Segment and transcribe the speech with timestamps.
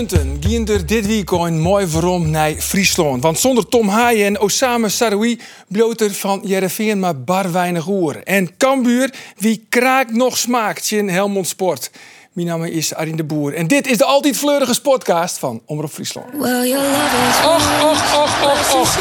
[0.00, 3.22] Punten Ginder dit weekend mooi waarom naar Friesland.
[3.22, 8.22] Want zonder Tom Haaien en Osama Saroui bloot er van Jereveen maar bar weinig oer.
[8.24, 11.90] En Cambuur, wie kraakt nog smaakt in Helmond Sport.
[12.32, 15.92] Mijn naam is Arjen de Boer en dit is de altijd fleurige sportcast van Omroep
[15.92, 16.26] Friesland.
[16.32, 18.96] Well, Och, och, och, och, och.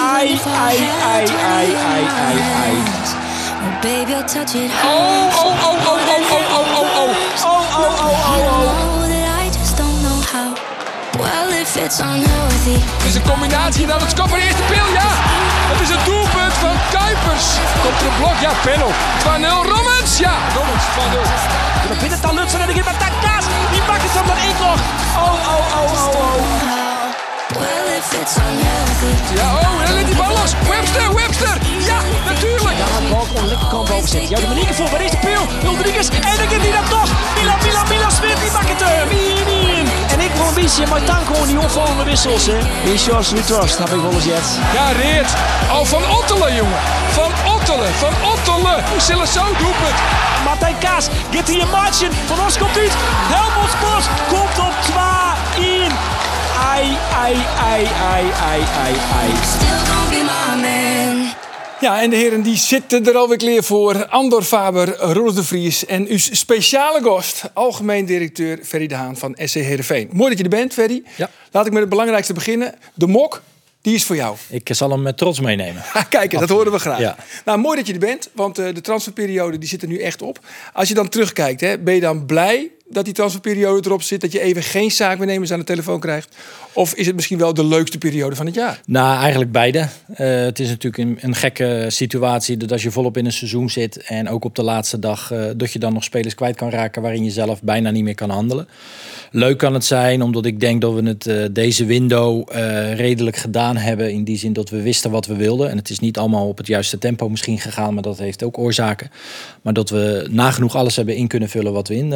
[0.00, 2.72] Ai, ai, ai, ai, ai, ai, ai.
[3.60, 6.17] Oh, baby, I'll touch it Oh, oh, oh, oh, oh, oh, oh,
[11.78, 15.10] Het is een combinatie naar het de eerste pil, ja.
[15.70, 17.46] Het is een doelpunt van Kuipers.
[17.82, 18.90] Komt er een blok, ja, panel.
[19.22, 20.34] 2-0, Rommens, ja.
[20.56, 21.88] Rommens, 2-0.
[21.88, 23.44] Dan binnen dan Lutsen en dan geeft met Kaas.
[23.72, 24.80] Die pakt het dan één nog.
[25.16, 26.68] Oh, oh, oh, oh, oh.
[29.34, 30.52] Ja, oh, en dan ligt die bal los.
[30.68, 31.56] Webster, Webster.
[31.90, 31.98] Ja,
[32.30, 32.76] natuurlijk.
[32.82, 34.30] Ja, het bal kon linkerkant boven zitten.
[34.30, 35.42] Ja, de manier voor, waar is de pil?
[35.70, 36.08] Rodriguez.
[36.08, 37.10] En dan gaat hij dat toch.
[37.36, 39.87] Milan, Milan, Milan Smit, die pakt het er.
[40.18, 42.58] En ik wil een beetje, maar dank gewoon die opvallende wissels, hè.
[42.58, 42.96] In
[43.36, 44.58] We Trust, heb ik wel eens jet.
[44.74, 45.30] Ja, Reert.
[45.70, 46.78] Al van Ottelen, jongen.
[47.10, 48.84] Van Ottelen, van Ottelen.
[48.90, 49.98] Hoe zullen zo doelpunt?
[50.44, 52.10] Martijn Kaas, get hier een margin.
[52.26, 52.92] Van ons komt uit.
[53.32, 55.92] Helmond Sport komt op 2-1.
[56.72, 57.36] Ai, ai,
[57.70, 59.30] ai, ai, ai, ai, ai.
[59.56, 61.47] still gonna be my man.
[61.80, 64.06] Ja, en de heren die zitten er alweer klaar voor.
[64.06, 69.36] Andor Faber, Rolf de Vries en uw speciale gast, algemeen directeur Ferry de Haan van
[69.44, 70.08] SC Heerenveen.
[70.12, 71.02] Mooi dat je er bent, Ferry.
[71.16, 71.30] Ja.
[71.50, 72.74] Laat ik met het belangrijkste beginnen.
[72.94, 73.42] De mok,
[73.82, 74.36] die is voor jou.
[74.48, 75.82] Ik zal hem met trots meenemen.
[76.08, 76.98] Kijk, dat horen we graag.
[76.98, 77.16] Ja.
[77.44, 80.22] Nou, mooi dat je er bent, want eh, de transferperiode die zit er nu echt
[80.22, 80.38] op.
[80.72, 84.32] Als je dan terugkijkt, hè, ben je dan blij dat die transferperiode erop zit, dat
[84.32, 86.36] je even geen zaakbenemers aan de telefoon krijgt?
[86.72, 88.80] Of is het misschien wel de leukste periode van het jaar?
[88.86, 89.88] Nou, eigenlijk beide.
[90.14, 93.96] Eh, het is natuurlijk een, gekke situatie dat als je volop in een seizoen zit
[93.96, 97.02] en ook op de laatste dag eh, dat je dan nog spelers kwijt kan raken
[97.02, 98.68] waarin je zelf bijna niet meer kan handelen.
[99.30, 102.48] Leuk kan het zijn, omdat ik denk dat we het eh, deze window
[102.94, 104.12] redelijk gedaan hebben.
[104.12, 105.70] In die zin dat we wisten wat we wilden.
[105.70, 108.58] En het is niet allemaal op het juiste tempo misschien gegaan, maar dat heeft ook
[108.58, 109.10] oorzaken.
[109.62, 112.12] Maar dat we nagenoeg alles hebben in kunnen vullen wat we in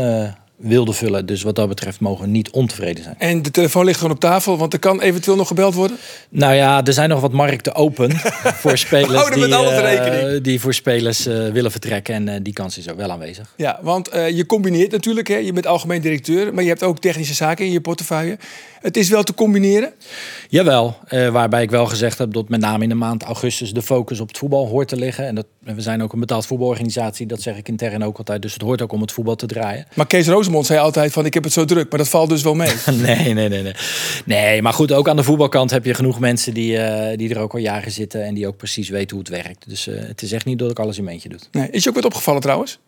[0.56, 1.26] wilden vullen.
[1.26, 3.14] Dus wat dat betreft mogen we niet ontevreden zijn.
[3.18, 5.96] En de telefoon ligt gewoon op tafel, want er kan eventueel nog gebeld worden.
[6.28, 8.10] Nou ja, er zijn nog wat markten open
[8.62, 12.14] voor spelers die, eh, die voor spelers eh, willen vertrekken.
[12.14, 13.54] En eh, die kans is ook wel aanwezig.
[13.56, 15.28] Ja, want je combineert natuurlijk.
[15.28, 15.36] Hè.
[15.36, 18.38] Je bent algemeen directeur, maar je hebt ook technische zaken in je portefeuille.
[18.80, 19.92] Het is wel te combineren.
[20.48, 24.20] Jawel, waarbij ik wel gezegd heb dat met name in de maand augustus de focus
[24.20, 25.26] op het voetbal hoort te liggen.
[25.26, 28.42] En dat, we zijn ook een betaald voetbalorganisatie, dat zeg ik intern ook altijd.
[28.42, 29.86] Dus het hoort ook om het voetbal te draaien.
[29.94, 32.42] Maar Kees Rosemond zei altijd van ik heb het zo druk, maar dat valt dus
[32.42, 32.72] wel mee.
[33.02, 33.74] Nee, nee, nee, nee.
[34.24, 37.38] Nee, maar goed, ook aan de voetbalkant heb je genoeg mensen die, eh, die er
[37.38, 39.68] ook al jaren zitten en die ook precies weten hoe het werkt.
[39.68, 41.38] Dus eh, het is echt niet dat ik alles in mijn eentje doe.
[41.52, 42.78] Nee, is je ook wat opgevallen trouwens?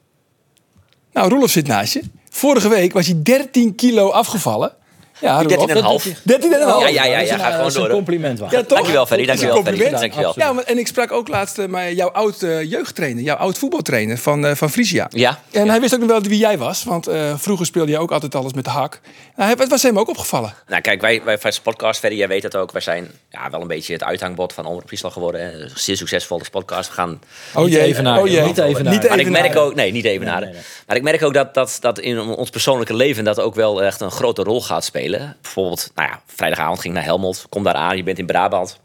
[1.12, 2.02] Nou, Roelof zit naast je.
[2.30, 4.72] Vorige week was hij 13 kilo afgevallen.
[5.20, 6.04] Ja, Roelof.
[6.06, 6.12] 13,5.
[6.22, 6.82] 13 en een half.
[6.82, 7.90] Ja, ja, ja, Dat ja, ga eh, gewoon dat een door.
[7.90, 8.52] compliment waard.
[8.52, 8.68] Ja, toch?
[8.68, 9.26] Dankjewel, Ferry.
[9.26, 9.90] Dat Dankjewel, Ferry.
[9.90, 10.32] Dankjewel.
[10.36, 14.18] Ja, en ik sprak ook laatst eh, met jouw oud eh, jeugdtrainer, jouw oud voetbaltrainer
[14.18, 15.06] van, eh van Frisia.
[15.10, 15.38] Ja.
[15.50, 18.10] En hij wist ook nog wel wie jij was, want eh, vroeger speelde je ook
[18.12, 19.00] altijd alles met de hak.
[19.36, 20.54] Nou, het was hem ook opgevallen.
[20.68, 22.72] Nou, kijk, wij, wij van podcast, Ferry, jij weet het ook.
[22.72, 25.70] Wij zijn ja, wel een beetje het uithangbod van Omroep Friesland geworden.
[25.74, 26.88] Zeer succesvolle podcast.
[26.88, 27.20] We gaan...
[27.54, 28.42] Oh Niet even naar- oh jee.
[28.42, 29.74] niet even naar- Maar ik merk ook...
[29.74, 30.48] Nee, niet even naar.
[30.86, 34.00] Maar ik merk ook dat, dat, dat in ons persoonlijke leven dat ook wel echt
[34.00, 35.03] een grote rol gaat spelen.
[35.10, 37.46] Bijvoorbeeld, nou ja, vrijdagavond ging ik naar Helmond.
[37.48, 38.78] Kom daar aan, je bent in Brabant.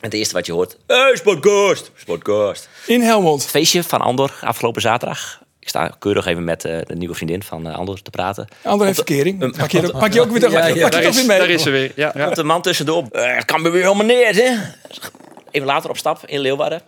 [0.00, 0.76] En het eerste wat je hoort...
[0.86, 1.90] Hey, Sportcast!
[1.96, 2.68] Sportcast!
[2.86, 3.44] In Helmond.
[3.46, 5.42] Feestje van Andor afgelopen zaterdag.
[5.60, 8.48] Ik sta keurig even met eh, de nieuwe vriendin van eh, Andor te praten.
[8.62, 9.56] Ander heeft verkering.
[9.56, 11.38] Pak je, pak je ook weer, Ja, je, ja, pak je toch weer mee.
[11.38, 11.92] Daar is ze weer.
[11.96, 12.10] Ja.
[12.10, 13.06] Komt een man tussendoor.
[13.10, 14.56] Eh, Het kan me weer helemaal neer, hè?
[15.50, 16.82] Even later op stap in Leeuwarden.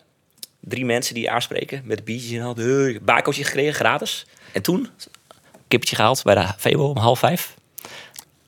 [0.61, 2.57] Drie mensen die je aanspreken met biertjes hand.
[2.59, 4.27] Hey, Bakootje gekregen, gratis.
[4.53, 4.89] En toen,
[5.69, 7.55] kippetje gehaald bij de VWO om half vijf.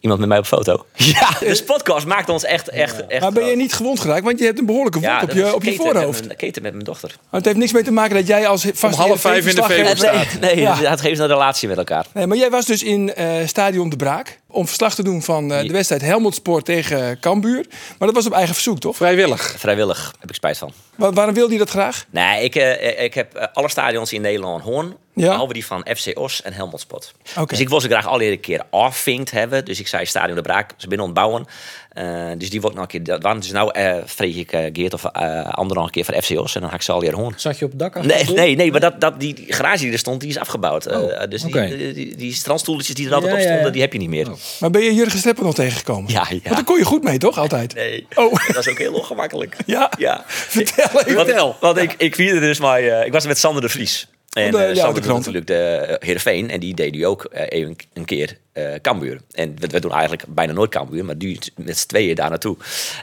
[0.02, 0.87] Iemand met mij op foto.
[0.94, 3.20] Ja, dus podcast maakt ons echt, echt, echt...
[3.22, 4.25] Maar ben je niet gewond geraakt?
[4.25, 6.25] Want je hebt een behoorlijke wond Ja, op je, op je met voorhoofd.
[6.25, 7.08] mijn- Keten met mijn dochter.
[7.31, 9.62] Maar het heeft niks mee te maken dat jij als vast half vijf in de
[9.62, 10.76] VWO Nee, nee Ja.
[10.76, 12.06] het heeft een relatie met elkaar.
[12.14, 15.52] Nee, maar jij was dus in eh, Stadion De Braak om verslag te doen van
[15.52, 17.66] eh, de wedstrijd Helmond Sport tegen Cambuur.
[17.99, 18.96] Maar dat was op eigen verzoek, toch?
[18.96, 19.54] Vrijwillig.
[19.58, 20.72] Vrijwillig, heb ik spijt van.
[20.94, 22.04] Wa- waarom wilde je dat graag?
[22.10, 24.96] Nee, ik, eh, ik heb alle stadions in Nederland hoorn.
[25.14, 25.29] Ja?
[25.29, 27.12] Behalve die van FC Os en Helmond Spot.
[27.37, 27.47] Oké.
[27.47, 29.64] Dus ik wil ze graag al een keer afvinkt hebben.
[29.64, 31.47] Dus ik zei Stadion de Braak, ze binnen ontbouwen.
[31.93, 33.05] Eh, dus die wordt nog een keer...
[33.05, 36.23] Dat waren dus nou eh vreeg ik eh, Geert of ander nog een keer van
[36.23, 36.55] FC Os.
[36.55, 37.35] En dan ga ik ze alweer horen.
[37.37, 37.97] Zat je op het dak?
[37.97, 38.05] af?
[38.05, 40.87] Nee, nee, nee, maar dat, dat, die garage die er stond, die is afgebouwd.
[40.87, 43.70] Eh, dus die, die, die, die strandstoeltjes die er altijd Ja, op stonden, ja.
[43.73, 44.29] die heb je niet meer.
[44.61, 46.12] Maar ben je Jurgen Streppel nog tegengekomen?
[46.12, 46.38] Ja, ja.
[46.43, 47.38] Want daar kon je goed mee, toch?
[47.38, 47.75] Altijd?
[47.75, 48.32] Nee, Oh.
[48.47, 49.56] dat is ook heel ongemakkelijk.
[49.67, 49.93] Ja?
[49.99, 50.23] Ja.
[50.26, 51.37] Vertel even.
[51.37, 52.82] Want, want ik, ik vierde dus maar...
[52.82, 54.06] ik was met Sander de Vries.
[54.32, 56.50] En de- eh, ja, de natuurlijk de uh, Heerenveen.
[56.50, 59.20] En die deed nu ook eh, even een keer eh Cambuur.
[59.32, 61.05] En we, we doen eigenlijk bijna nooit Cambuur.
[61.05, 62.56] Maar nu met z'n tweeën daar naartoe.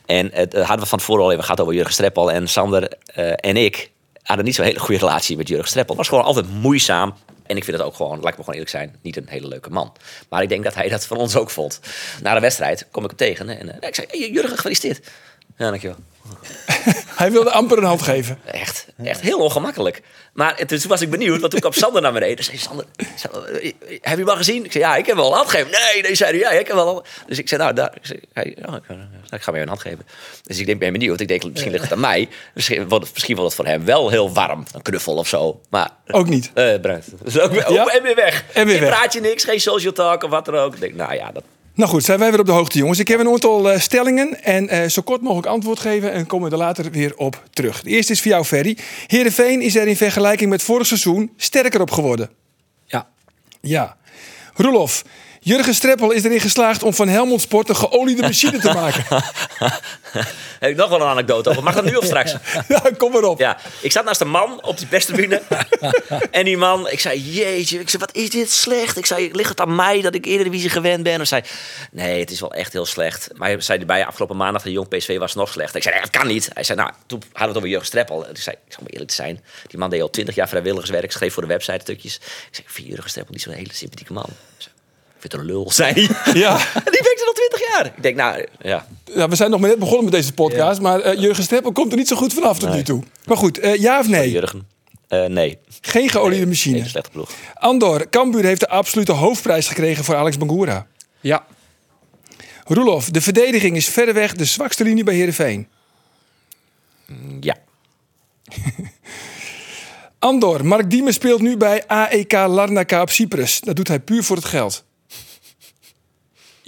[0.06, 2.31] En het eh, hadden we van tevoren al even gehad over Jurgen Streppel.
[2.31, 3.90] En Sander eh, en ik
[4.24, 5.96] hadden niet zo'n hele goede relatie met Jurgen Streppel.
[5.96, 7.14] Het was gewoon altijd moeizaam.
[7.46, 9.48] En ik vind het ook gewoon, laat ik me gewoon eerlijk zijn, niet een hele
[9.48, 9.94] leuke man.
[10.30, 11.80] Maar ik denk dat hij dat van ons ook vond.
[12.22, 13.50] Na de wedstrijd kom ik hem tegen.
[13.60, 15.08] En eh, ik zei, hey, Jurgen, gefeliciteerd.
[15.60, 15.98] Ja, dankjewel.
[17.20, 18.40] Hij wilde amper een hand geven.
[18.46, 20.02] Echt, echt heel ongemakkelijk.
[20.34, 22.44] Maar toen was ik benieuwd, want toen kwam Sander naar beneden.
[22.44, 22.86] zei Sander,
[24.02, 24.66] heb je hem al gezien?
[24.66, 25.72] Ik zei, ja, ik heb wel een hand gegeven.
[25.72, 27.06] Nee, nee, zei hij, ja, ik heb wel.
[27.28, 27.92] Dus ik zei, nou, daar.
[27.96, 28.84] Ik, zei, hey, ja, ik,
[29.30, 30.08] ik ga hem een hand geven.
[30.44, 31.20] Dus ik denk, ben benieuwd.
[31.20, 32.30] Ik denk, misschien ligt het aan mij.
[32.54, 34.64] Misschien wordt het, misschien wordt het voor hem wel heel warm.
[34.74, 35.62] Een knuffel of zo.
[35.70, 35.90] Maar...
[36.08, 36.52] Ook niet.
[36.54, 37.04] eh bruin.
[37.24, 37.84] Dus ook, Ja?
[37.84, 38.44] oh, en weer weg.
[38.54, 38.90] En weer weg.
[38.90, 40.74] praatje, niks, geen social talk of wat dan ook.
[40.74, 41.44] Ik denk, nou ja, dat...
[41.80, 43.00] Nou goed, zijn wij weer op de hoogte, jongens.
[43.00, 46.50] Ik heb een aantal eh, stellingen en eh, zo kort mogelijk antwoord geven en komen
[46.50, 47.81] we er later weer op terug.
[47.81, 48.78] De eerste is voor jou, Ferry.
[49.08, 52.30] Heerenveen is er in vergelijking met vorig seizoen sterker op geworden.
[52.86, 53.08] Ja.
[53.62, 53.98] Ja.
[54.56, 55.04] Roelof,
[55.41, 59.03] Jurgen Streppel is erin geslaagd om van Helmond Sport een geoliede machine te maken.
[60.59, 61.63] Heb ik nog wel een anekdote over.
[61.63, 62.36] Mag dat nu of straks?
[62.68, 63.39] ja, kom maar op.
[63.39, 65.41] Ja, ik zat naast een man op die perstribune.
[66.31, 68.97] en die man, ik zei, jeetje, ik zei, wat is dit slecht?
[68.97, 71.21] Ik zei, ligt het aan mij dat ik Eredivisie gewend ben?
[71.21, 71.41] Of zei,
[71.91, 73.30] nee, het is wel echt heel slecht.
[73.36, 75.75] Maar hij zei bij afgelopen maandag, de jong PSV was nog slecht.
[75.75, 76.50] Ik zei, nee, dat kan niet.
[76.53, 78.30] Hij zei, nou, toen hadden we het over Jurgen Streppel.
[78.30, 81.33] Ik zei, ik zal maar eerlijk zijn, die man deed al twintig jaar vrijwilligerswerk, schreef
[81.33, 82.15] voor de website stukjes.
[82.15, 82.21] Ik
[82.51, 84.27] zei, ik vind Jurgen Streppel niet zo'n hele sympathieke man.
[84.57, 84.79] Ik zei, Ik
[85.19, 86.33] vind het een lul, zei hij.
[86.33, 86.51] Ja.
[86.86, 87.86] En die werkte al twintig jaar.
[87.86, 88.88] Ik denk, nou, ja.
[89.16, 91.92] Ja, we zijn nog maar net begonnen met deze podcast, maar eh, Jurgen Streppel komt
[91.92, 93.04] er niet zo goed vanaf tot nu toe.
[93.25, 94.31] Maar goed, eh, ja of nee?
[94.31, 94.68] Jurgen.
[95.07, 95.57] Eh, nee.
[95.81, 96.75] Geen geoliede machine.
[96.75, 97.30] Nee, een slechte ploeg.
[97.54, 100.88] Andor, Cambuur heeft de absolute hoofdprijs gekregen voor Alex Bangura.
[101.19, 101.45] Ja.
[102.65, 105.68] Roelof, de verdediging is verreweg de zwakste linie bij Heerenveen.
[107.39, 107.57] Ja.
[110.19, 113.60] Andor, Mark Diemen speelt nu bij AEK Larnaca op Cyprus.
[113.60, 114.83] Dat doet hij puur voor het geld.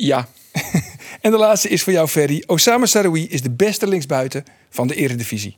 [0.01, 0.27] Ja.
[1.21, 2.43] En de laatste is voor jou, Ferry.
[2.45, 5.55] Osama Saroui is de beste linksbuiten van de Eredivisie.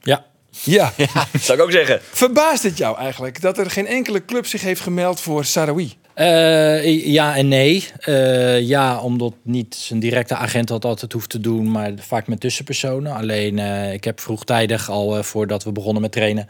[0.00, 0.26] Ja.
[0.50, 0.92] Ja.
[1.40, 2.00] Zou ik ook zeggen.
[2.12, 5.92] Verbaast het jou eigenlijk dat er geen enkele club zich heeft gemeld voor Saroui?
[6.16, 7.88] Eh, ja en nee.
[8.00, 12.40] Eh, ja, omdat niet zijn directe agent dat altijd hoeft te doen, maar vaak met
[12.40, 13.12] tussenpersonen.
[13.12, 16.48] Alleen, eh, ik heb vroegtijdig, al voordat we begonnen met trainen,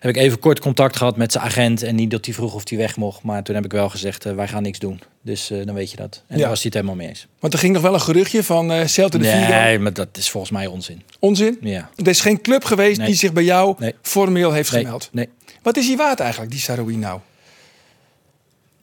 [0.00, 1.82] heb ik even kort contact gehad met zijn agent.
[1.82, 4.24] En niet dat hij vroeg of hij weg mocht, maar toen heb ik wel gezegd,
[4.24, 5.00] wij gaan niks doen.
[5.22, 6.22] Dus dan weet je dat.
[6.26, 6.40] En Ja.
[6.40, 7.26] daar was hij het helemaal mee eens.
[7.40, 9.48] Want er ging nog wel een geruchtje van eh Celta de Vigo.
[9.52, 11.02] Nee, maar dat is volgens mij onzin.
[11.18, 11.58] Onzin?
[11.60, 11.90] Ja.
[11.96, 13.06] Er is geen club geweest Nee.
[13.06, 13.94] die zich bij jou Nee.
[14.02, 15.08] formeel heeft Nee, gemeld.
[15.12, 15.28] nee.
[15.62, 17.20] Wat is hij waard eigenlijk, die Saroui nou?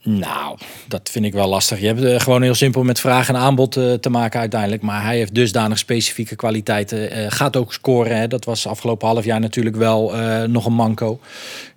[0.04, 0.58] Nou,
[0.88, 1.80] dat vind ik wel lastig.
[1.80, 4.82] Je hebt eh, gewoon heel simpel met vraag en aanbod eh, te maken uiteindelijk.
[4.82, 7.12] Maar hij heeft dusdanig specifieke kwaliteiten.
[7.12, 8.18] eh, gaat ook scoren.
[8.18, 8.28] Hè.
[8.28, 10.14] Dat was afgelopen half jaar natuurlijk wel
[10.48, 11.20] nog een manco.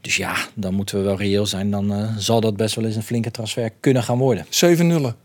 [0.01, 1.71] Dus ja, dan moeten we wel reëel zijn.
[1.71, 4.47] Dan zal dat best wel eens een flinke transfer kunnen gaan worden.
[4.49, 5.17] 7 nullen.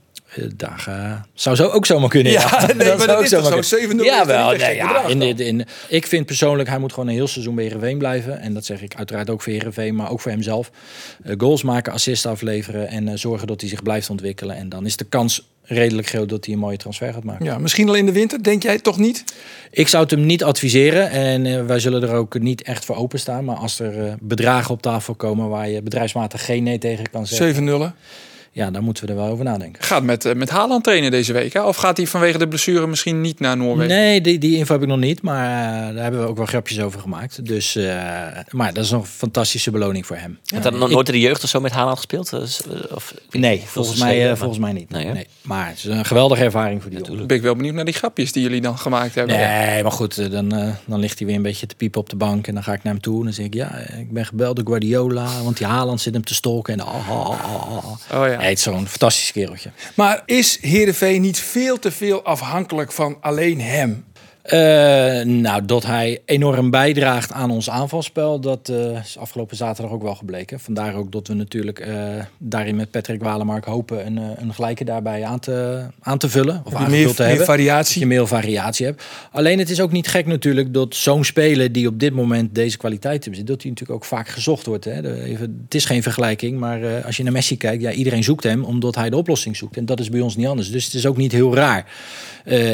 [0.58, 2.32] Eh, zou zo ook zomaar kunnen.
[2.32, 3.78] Ja, nee, maar zou dat ook is zomaar zo?
[3.78, 4.52] 7-0 Ja, wel.
[4.52, 7.64] Nee, ja, in de, in, ik vind persoonlijk, hij moet gewoon een heel seizoen bij
[7.64, 8.40] Heerenveen blijven.
[8.40, 10.72] En dat zeg ik uiteraard ook voor Heerenveen, maar ook voor hemzelf.
[11.24, 14.56] Eh, goals maken, assists afleveren en eh, zorgen dat hij zich blijft ontwikkelen.
[14.56, 17.46] En dan is de kans redelijk groot dat hij een mooie transfer gaat maken.
[17.46, 19.24] Ja, misschien al in de winter, denk jij toch niet?
[19.72, 22.96] Ik zou het hem niet adviseren en eh, wij zullen er ook niet echt voor
[22.96, 23.46] openstaan.
[23.46, 27.48] Maar als er bedragen op tafel komen waar je bedrijfsmatig geen nee tegen kan zeggen,
[27.48, 27.96] 7 nullen.
[28.58, 29.84] Ja, dan moeten we er wel over nadenken.
[29.84, 31.54] Gaat met, eh, met Haaland trainen deze week.
[31.54, 31.64] Hè?
[31.64, 33.96] Of gaat hij vanwege de blessure misschien niet naar Noorwegen?
[33.96, 36.46] Nee, die, die info heb ik nog niet, maar eh, daar hebben we ook wel
[36.46, 37.46] grapjes over gemaakt.
[37.46, 37.94] Dus, eh,
[38.50, 40.40] maar dat is nog een fantastische beloning voor hem.
[40.46, 42.34] Had er nog nooit in de jeugd of zo met Haaland gespeeld?
[42.92, 44.90] Of, Nee, volgens mij, volgens mij niet.
[44.90, 45.28] Nee?
[45.42, 47.28] Maar het is een geweldige ervaring voor die jongen.
[47.28, 49.38] Ben ik wel benieuwd naar die grapjes die jullie dan gemaakt hebben.
[49.38, 50.50] Nee, maar goed, dan,
[50.86, 52.48] dan ligt hij weer een beetje te piepen op de bank.
[52.48, 54.56] En dan ga ik naar hem toe en dan zeg ik, ja, ik ben gebeld
[54.56, 55.44] door Guardiola.
[55.44, 56.74] Want die Haaland zit hem te stolken.
[56.74, 58.22] En oh, oh, oh, oh, oh.
[58.22, 58.47] Oh ja.
[58.52, 59.72] Is zo'n fantastisch kereltje.
[59.94, 64.06] Maar is Heerenveen niet veel te veel afhankelijk van alleen hem?
[64.48, 70.02] Eh, nou, dat hij enorm bijdraagt aan ons aanvalspel, dat eh, is afgelopen zaterdag ook
[70.02, 70.60] wel gebleken.
[70.60, 71.96] Vandaar ook dat we natuurlijk eh,
[72.38, 76.62] daarin met Patrick Walemark hopen een, een gelijke daarbij aan te, aan te vullen.
[76.66, 77.46] Of aangevuld meer- te meer hebben.
[77.46, 77.94] variatie.
[77.94, 79.04] Dat je meer variatie hebt.
[79.32, 82.78] Alleen het is ook niet gek natuurlijk dat zo'n speler die op dit moment deze
[82.78, 84.86] kwaliteit heeft, dat hij natuurlijk ook vaak gezocht wordt.
[84.86, 85.02] Hè.
[85.02, 88.44] De- even, het is geen vergelijking, maar als je naar Messi kijkt, ja, iedereen zoekt
[88.44, 89.78] hem omdat hij de oplossing zoekt.
[89.78, 90.72] En dat is bij ons niet anders.
[90.72, 91.86] Dus het is ook niet heel raar.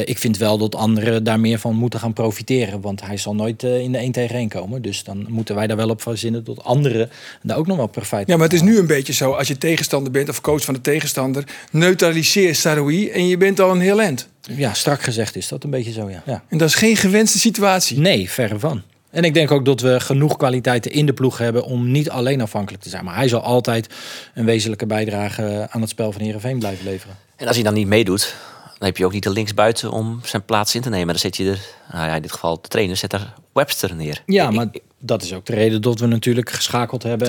[0.04, 2.80] Ik vind wel dat anderen daar meer van moeten gaan profiteren.
[2.80, 4.82] Want hij zal nooit eh, in de 1 tegen 1 komen.
[4.82, 7.10] Dus dan moeten wij daar wel op verzinnen dat anderen
[7.42, 9.32] daar ook nog wel profijt Ja, maar het is nu een beetje zo.
[9.32, 13.70] Als je tegenstander bent of coach van de tegenstander, neutraliseer Saroui en je bent al
[13.70, 14.28] een heel end.
[14.40, 16.22] Ja, strak gezegd is dat een beetje zo, ja.
[16.26, 16.42] ja.
[16.48, 17.98] En dat is geen gewenste situatie.
[17.98, 18.82] Nee, verre van.
[19.10, 22.40] En ik denk ook dat we genoeg kwaliteiten in de ploeg hebben om niet alleen
[22.40, 23.04] afhankelijk te zijn.
[23.04, 23.88] Maar hij zal altijd
[24.34, 27.16] een wezenlijke bijdrage aan het spel van Heerenveen blijven leveren.
[27.36, 28.34] En als hij dan niet meedoet,
[28.78, 31.06] dan heb je ook niet de linksbuiten om zijn plaats in te nemen.
[31.06, 31.60] Dan zet je er,
[31.92, 34.22] nou ja, in dit geval de trainer, zet er Webster neer.
[34.26, 37.26] Ja, maar ik- dat is ook de reden dat we natuurlijk geschakeld hebben.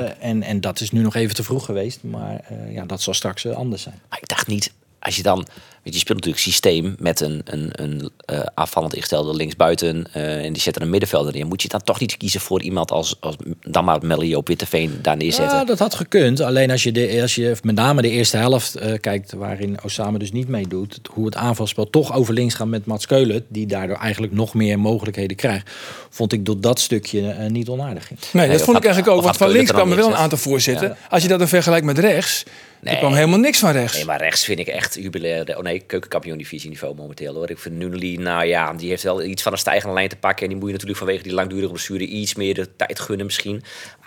[0.00, 2.02] Eh, en, en dat is nu nog even te vroeg geweest.
[2.02, 4.00] Maar eh, ja, dat zal straks eh, anders zijn.
[4.08, 5.46] Maar ik dacht niet, als je dan, weet
[5.82, 10.52] je, je speelt natuurlijk systeem met een, een, een eh, afvallend ingestelde linksbuiten eh, en
[10.52, 11.46] die zet er een middenvelder in.
[11.46, 14.98] Moet je dan toch niet kiezen voor iemand als, als dan maar Melly op Witteveen
[15.02, 15.58] daar neerzetten?
[15.58, 16.40] Ja, dat had gekund.
[16.40, 20.18] Alleen als je, de, als je met name de eerste helft eh, kijkt, waarin Osama
[20.18, 23.96] dus niet meedoet, hoe het aanvalspel toch over links gaat met Mats Keulen, die daardoor
[23.96, 25.70] eigenlijk nog meer mogelijkheden krijgt,
[26.10, 28.10] vond ik dat dat stukje niet onaardig.
[28.10, 29.22] Nee, Nee, dat vond ik eigenlijk ook.
[29.24, 30.96] Want van links kwam er wel een aantal voorzitten.
[31.08, 32.44] Als je dat dan vergelijkt met rechts,
[32.82, 32.92] Nee.
[32.94, 33.96] er kwam helemaal niks van rechts.
[33.96, 35.56] Nee, maar rechts vind ik echt jubilair.
[35.56, 37.50] Oh nee, keukenkampioen divisie niveau momenteel hoor.
[37.50, 40.42] Ik vind Nuneli, nou ja, die heeft wel iets van een stijgende lijn te pakken.
[40.42, 43.62] En die moet je natuurlijk vanwege die langdurige blessure iets meer de tijd gunnen misschien.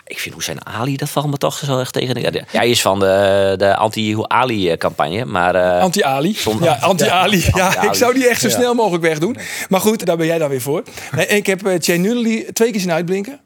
[0.06, 2.20] Ik vind Hussein Ali, dat valt me toch zo echt tegen.
[2.20, 5.54] Ja, hij is van de, de anti-Ali-campagne, maar...
[5.54, 6.34] eh, Anti-Ali.
[6.34, 7.44] Zonder- Ja, anti-Ali.
[7.54, 9.36] Ja, ik zou die echt zo snel mogelijk wegdoen.
[9.68, 10.82] Maar goed, daar ben jij dan weer voor.
[11.16, 13.40] Nee, ik heb uh, Nunnally twee keer zien uitblinken.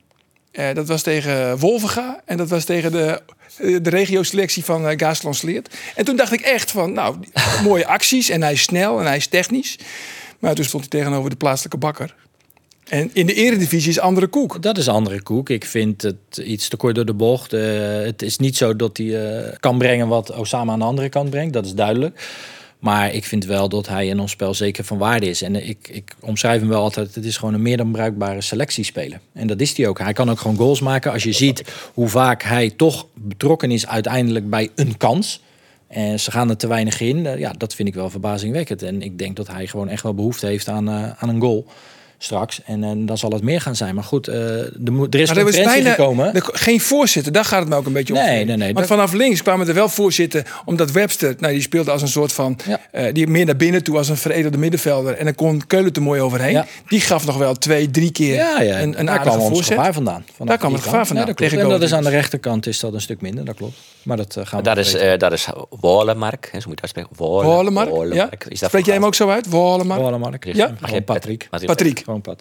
[0.53, 3.17] Eh, dat was tegen Wolvenga en dat was tegen de, eh,
[3.59, 5.77] de regio-selectie van uh, Gaasland Sleert.
[5.95, 7.17] En toen dacht ik echt van, nou,
[7.65, 9.79] mooie acties en hij is snel en hij is technisch.
[10.39, 12.15] Maar toen stond hij tegenover de plaatselijke bakker.
[12.89, 14.63] En in de eredivisie is andere koek.
[14.63, 15.49] Dat is andere koek.
[15.49, 17.53] Ik vind het iets te kort door de bocht.
[17.53, 17.63] Eh,
[18.01, 21.31] het is niet zo dat hij eh, kan brengen wat Osama aan de andere kant
[21.31, 21.53] brengt.
[21.53, 22.21] Dat is duidelijk.
[22.79, 25.43] Maar ik vind wel dat hij in ons spel zeker van waarde is.
[25.43, 27.15] En eh, ik, ik omschrijf hem wel altijd.
[27.15, 29.21] Het is gewoon een meer dan bruikbare selectiespeler.
[29.33, 29.99] En dat is hij ook.
[29.99, 31.13] Hij kan ook gewoon goals maken.
[31.13, 31.63] Als je ziet
[31.95, 35.43] hoe vaak hij toch betrokken is uiteindelijk bij een kans.
[35.87, 37.27] En ze gaan er te weinig in.
[37.27, 38.83] Eh, ja, dat vind ik wel verbazingwekkend.
[38.83, 41.67] En ik denk dat hij gewoon echt wel behoefte heeft aan, uh, aan een goal
[42.19, 42.61] straks.
[42.65, 43.95] En, en dan zal het meer gaan zijn.
[43.95, 46.35] Maar goed, uh, er, moet, er is maar er was concurrentie bijna gekomen.
[46.35, 48.19] de- geen voorzitter, daar gaat het me ook een beetje om.
[48.21, 51.63] Nee, nee, nee, Want dat- vanaf links kwamen er wel voorzitter, omdat Webster, nou, die
[51.63, 52.81] speelde als een soort van, Ja.
[52.91, 55.15] eh, die meer naar binnen toe als een veredelde middenvelder.
[55.17, 56.53] En dan kon Keulen er mooi overheen.
[56.53, 56.67] Ja.
[56.89, 58.81] Die gaf nog wel twee, drie keer Ja, ja.
[58.81, 59.77] een, een daar kwam ons voorzet.
[59.77, 60.25] gevaar vandaan.
[60.33, 62.93] Vanaf Daar kwam het gevaar vandaan, Ja, En dat is aan de rechterkant is dat
[62.95, 63.77] een stuk minder, dat klopt.
[64.03, 65.49] Maar dat uh, gaan we dat is, eh, dat is
[65.81, 67.11] Wolemark, hè, zo moet je het uitspreken.
[67.19, 67.45] Ja.
[67.45, 68.45] Wolemark.
[68.49, 69.49] Is dat Spreek jij hem ook zo uit?
[69.49, 70.01] Wallenmark?
[70.01, 70.45] Wallenmark.
[70.55, 70.73] Ja.
[71.05, 71.49] Patrick.
[71.67, 72.03] Patrick.
[72.09, 72.23] Gewoon.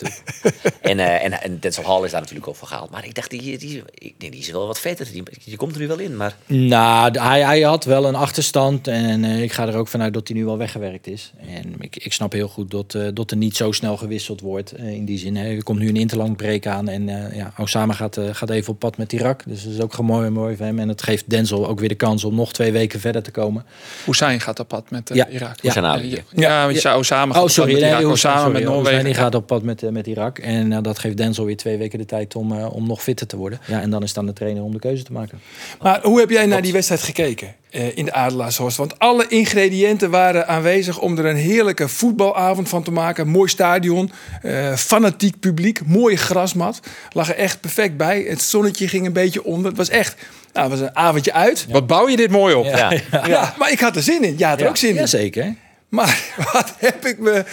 [0.81, 2.89] En, eh, en, en Denzel Hall is daar natuurlijk ook voor gehaald.
[2.91, 5.07] Maar ik dacht, die, die, ik denk, die is wel wat vetter.
[5.11, 6.17] Die, die komt er nu wel in.
[6.17, 8.87] Maar Nou, de- hij, hij had wel een achterstand.
[8.87, 11.31] En eh, ik ga er ook vanuit dat hij nu wel weggewerkt is.
[11.47, 14.77] En ik, ik snap heel goed dat, eh, dat er niet zo snel gewisseld wordt.
[14.77, 15.35] in die zin.
[15.35, 15.55] Hè.
[15.55, 16.87] Er komt nu een interland break aan.
[16.87, 19.43] En eh, ja, Osama gaat, eh, gaat even op pad met Irak.
[19.45, 20.79] Dus dat is ook gewoon mooi, mooi voor hem.
[20.79, 23.65] En het geeft Denzel ook weer de kans om nog twee weken verder te komen.
[24.05, 25.27] Hussein gaat op pad met eh, Ja.
[25.27, 25.55] Irak.
[25.61, 25.71] Ja.
[25.75, 27.71] Ja, ja, ja, je zou samen gaat Oh, op pad sorry.
[27.71, 29.15] met Nee, Irak, met Noorwegen.
[29.15, 30.39] Gaat op pad met, eh, met Irak.
[30.39, 33.27] En eh, dat geeft Denzel weer twee weken de tijd om, eh, om nog fitter
[33.27, 33.59] te worden.
[33.67, 35.39] Ja, en dan is het aan de trainer om de keuze te maken.
[35.81, 38.77] Maar hoe heb jij naar die wedstrijd gekeken eh, in de Adelaarshorst?
[38.77, 43.27] Want alle ingrediënten waren aanwezig om er een heerlijke voetbalavond van te maken.
[43.27, 44.11] Mooi stadion,
[44.41, 46.79] eh, fanatiek publiek, mooie grasmat.
[47.09, 48.21] Lag er echt perfect bij.
[48.21, 49.67] Het zonnetje ging een beetje onder.
[49.67, 50.15] Het was echt
[50.53, 51.65] nou, het was een avondje uit.
[51.67, 51.73] Ja.
[51.73, 52.65] Wat bouw je dit mooi op?
[52.65, 54.35] ja, maar ik had er zin in.
[54.37, 54.95] Ja, had er ook zin in.
[54.95, 55.55] Jazeker.
[55.89, 56.21] Maar
[56.53, 57.43] wat heb ik me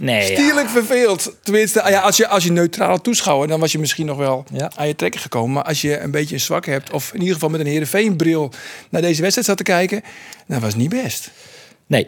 [0.00, 0.36] Nee, ja.
[0.36, 1.36] stierlijk verveeld.
[1.42, 4.44] Tenminste, ah ja, als, je, als je neutraal toeschouwer, dan was je misschien nog wel
[4.52, 4.70] Ja.
[4.76, 5.52] aan je trekken gekomen.
[5.52, 8.52] Maar als je een beetje een zwak hebt, of in ieder geval met een Heerenveen-bril
[8.90, 10.02] naar deze wedstrijd zat te kijken,
[10.46, 11.30] dan was het niet best.
[11.86, 12.06] Nee,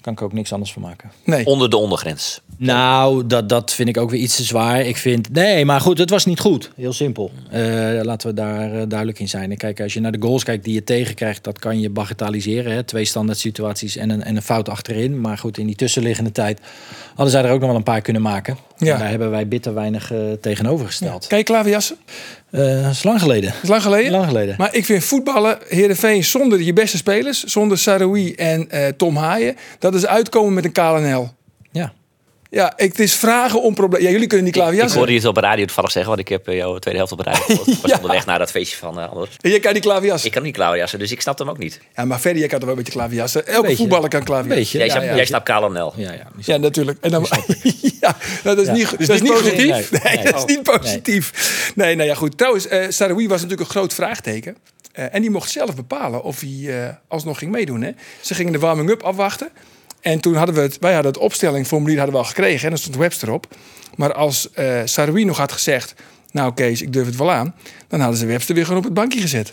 [0.00, 1.12] kan ik ook niks anders van maken.
[1.24, 1.46] Nee.
[1.46, 2.40] onder de ondergrens.
[2.64, 4.80] Nou, dat, dat vind ik ook weer iets te zwaar.
[4.80, 6.70] Ik vind, nee, maar goed, het was niet goed.
[6.76, 7.30] Heel simpel.
[7.50, 7.62] Eh,
[8.02, 9.50] laten we daar eh, duidelijk in zijn.
[9.50, 12.72] En kijk, als je naar de goals kijkt die je tegenkrijgt, dat kan je bagatelliseren.
[12.72, 12.82] Hè?
[12.82, 15.20] Twee standaard situaties en een, en een fout achterin.
[15.20, 16.60] Maar goed, in die tussenliggende tijd
[17.14, 18.56] hadden zij er ook nog wel een paar kunnen maken.
[18.76, 18.92] Ja.
[18.92, 21.26] En daar hebben wij bitter weinig eh, tegenover gesteld.
[21.28, 21.96] Je klaverjassen?
[22.50, 23.52] Dat is lang geleden.
[23.62, 24.12] Is lang geleden.
[24.12, 24.54] Lang geleden.
[24.58, 29.94] Maar ik vind voetballen, Heerenveen, zonder je beste spelers, zonder Saroui en Tom Haaien, dat
[29.94, 31.30] is uitkomen met een KLNL.
[32.54, 32.72] Ja.
[32.76, 34.06] Het is vragen om problemen.
[34.06, 34.96] Ja, jullie kunnen die Ik klaverjassen.
[34.98, 37.12] hoorde je het op de radio toevallig zeggen, want ik heb eh, jouw tweede helft
[37.12, 37.54] op de radio.
[37.72, 37.96] Ik was Ja.
[37.96, 39.36] onderweg naar dat feestje van eh, Anders.
[39.40, 40.26] En jij kan die klaverjassen.
[40.28, 41.80] Ik kan niet klaverjassen, dus ik snap hem ook niet.
[41.96, 43.46] Ja, maar verder, jij kan toch wel een beetje klaverjassen.
[43.46, 43.76] Elke Beetje.
[43.76, 44.78] voetballer kan klaverjassen.
[44.78, 44.92] Beetje.
[44.98, 45.92] Jij, Ja, jij snapt KLNL.
[45.96, 46.26] Ja, ja.
[46.36, 46.98] Ja, natuurlijk.
[47.00, 47.26] En dan,
[48.00, 48.72] ja, nou, dat is Ja.
[48.72, 49.90] niet, Dus dat is niet niet positief?
[50.02, 50.24] Nee, Nee.
[50.24, 50.46] dat is Oh.
[50.46, 51.72] niet positief.
[51.74, 52.38] Nee, nou ja, goed.
[52.38, 54.56] Trouwens, eh Saroui was natuurlijk een groot vraagteken.
[54.92, 57.82] Eh, en die mocht zelf bepalen of hij eh, alsnog ging meedoen.
[57.82, 57.90] Hè.
[58.20, 59.48] Ze gingen de warming-up afwachten.
[60.02, 62.64] En toen hadden we het, wij hadden het opstellingformulier hadden we al gekregen.
[62.64, 63.46] En daar stond Webster op.
[63.96, 65.94] Maar als eh Saroui nog had gezegd,
[66.30, 67.54] nou Kees, ik durf het wel aan.
[67.88, 69.52] Dan hadden ze Webster weer gewoon op het bankje gezet.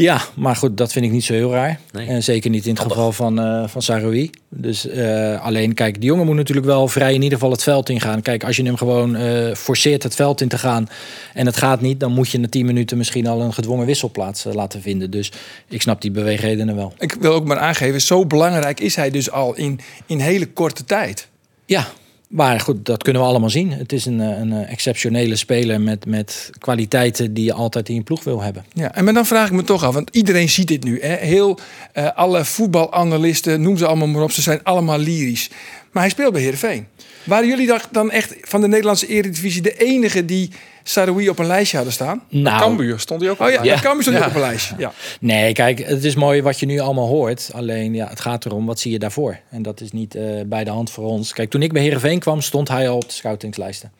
[0.00, 1.80] Ja, maar goed, dat vind ik niet zo heel raar.
[1.92, 2.06] Nee.
[2.06, 4.30] En zeker niet in het geval van, eh van Saroui.
[4.48, 7.88] Dus eh, alleen, kijk, die jongen moet natuurlijk wel vrij in ieder geval het veld
[7.88, 8.22] ingaan.
[8.22, 10.88] Kijk, als je hem gewoon eh, forceert het veld in te gaan
[11.34, 14.44] en het gaat niet, dan moet je na 10 minuten misschien al een gedwongen wisselplaats
[14.44, 15.10] laten vinden.
[15.10, 15.32] Dus
[15.68, 16.92] ik snap die beweegredenen wel.
[16.98, 20.84] Ik wil ook maar aangeven, zo belangrijk is hij dus al in, in hele korte
[20.84, 21.28] tijd.
[21.66, 21.86] Ja,
[22.28, 23.72] maar goed, dat kunnen we allemaal zien.
[23.72, 27.94] Het is een, eh, een eh, exceptionele speler met, met kwaliteiten die je altijd in
[27.94, 28.64] je ploeg wil hebben.
[28.72, 31.00] Ja, en maar dan vraag ik me toch af, want iedereen ziet dit nu.
[31.00, 31.14] Hè?
[31.14, 31.58] Heel,
[31.92, 35.50] eh, alle voetbalanalisten, noem ze allemaal maar op, ze zijn allemaal lyrisch.
[35.92, 36.86] Maar hij speelt bij Heerenveen.
[37.24, 40.50] Waren jullie dan- dan echt van de Nederlandse Eredivisie de enige die
[40.82, 42.22] Saroui op een lijstje hadden staan?
[42.28, 43.80] Nou, Cambuur stond hij ook Oh ja, al ja.
[43.80, 44.26] Cambuur stond Ja.
[44.26, 44.74] op een lijstje.
[44.78, 44.92] Ja.
[45.20, 47.50] Nee, kijk, het is mooi wat je nu allemaal hoort.
[47.54, 49.38] Alleen, ja, het gaat erom, wat zie je daarvoor?
[49.50, 51.32] En dat is niet eh, bij de hand voor ons.
[51.32, 53.92] Kijk, toen ik bij Heerenveen kwam, stond hij al op de scoutingslijsten.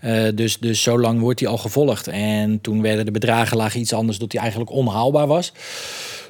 [0.00, 2.08] Eh, dus, dus zo lang wordt hij al gevolgd.
[2.08, 5.52] En toen werden de bedragen lagen iets anders, dat hij eigenlijk onhaalbaar was.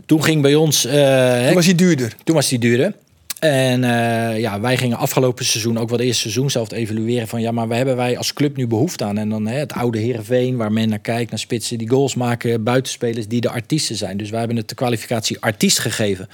[0.06, 0.85] Toen ging bij ons...
[0.85, 2.14] eh, hè, Toen was hij duurder.
[2.25, 2.94] toen was die duurder.
[3.40, 7.40] En eh, ja, wij gingen afgelopen seizoen, ook wel het eerste seizoen zelf, evalueren van
[7.40, 9.18] ja, maar waar hebben wij als club nu behoefte aan?
[9.18, 12.62] En dan hè, het oude Heerenveen, waar men naar kijkt, naar spitsen die goals maken,
[12.62, 14.16] buitenspelers die de artiesten zijn.
[14.16, 16.28] Dus wij hebben het de kwalificatie artiest gegeven.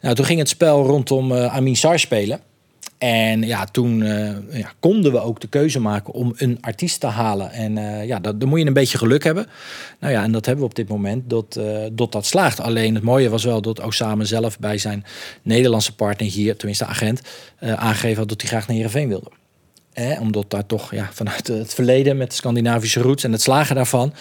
[0.00, 2.40] Nou, toen ging het spel rondom eh, Amin Sar spelen.
[3.00, 7.06] En ja, toen eh, ja, konden we ook de keuze maken om een artiest te
[7.06, 7.52] halen.
[7.52, 9.46] En eh, ja, dat, dan moet je een beetje geluk hebben.
[10.00, 12.60] Nou ja, en dat hebben we op dit moment, dat, eh, dat dat slaagt.
[12.60, 15.04] Alleen het mooie was wel dat Osama zelf bij zijn
[15.42, 17.22] Nederlandse partner hier, tenminste agent,
[17.60, 19.30] aangegeven had dat hij graag naar Heerenveen wilde.
[20.02, 23.74] Hè, omdat daar toch ja, vanuit het verleden met de Scandinavische roots en het slagen
[23.74, 24.12] daarvan.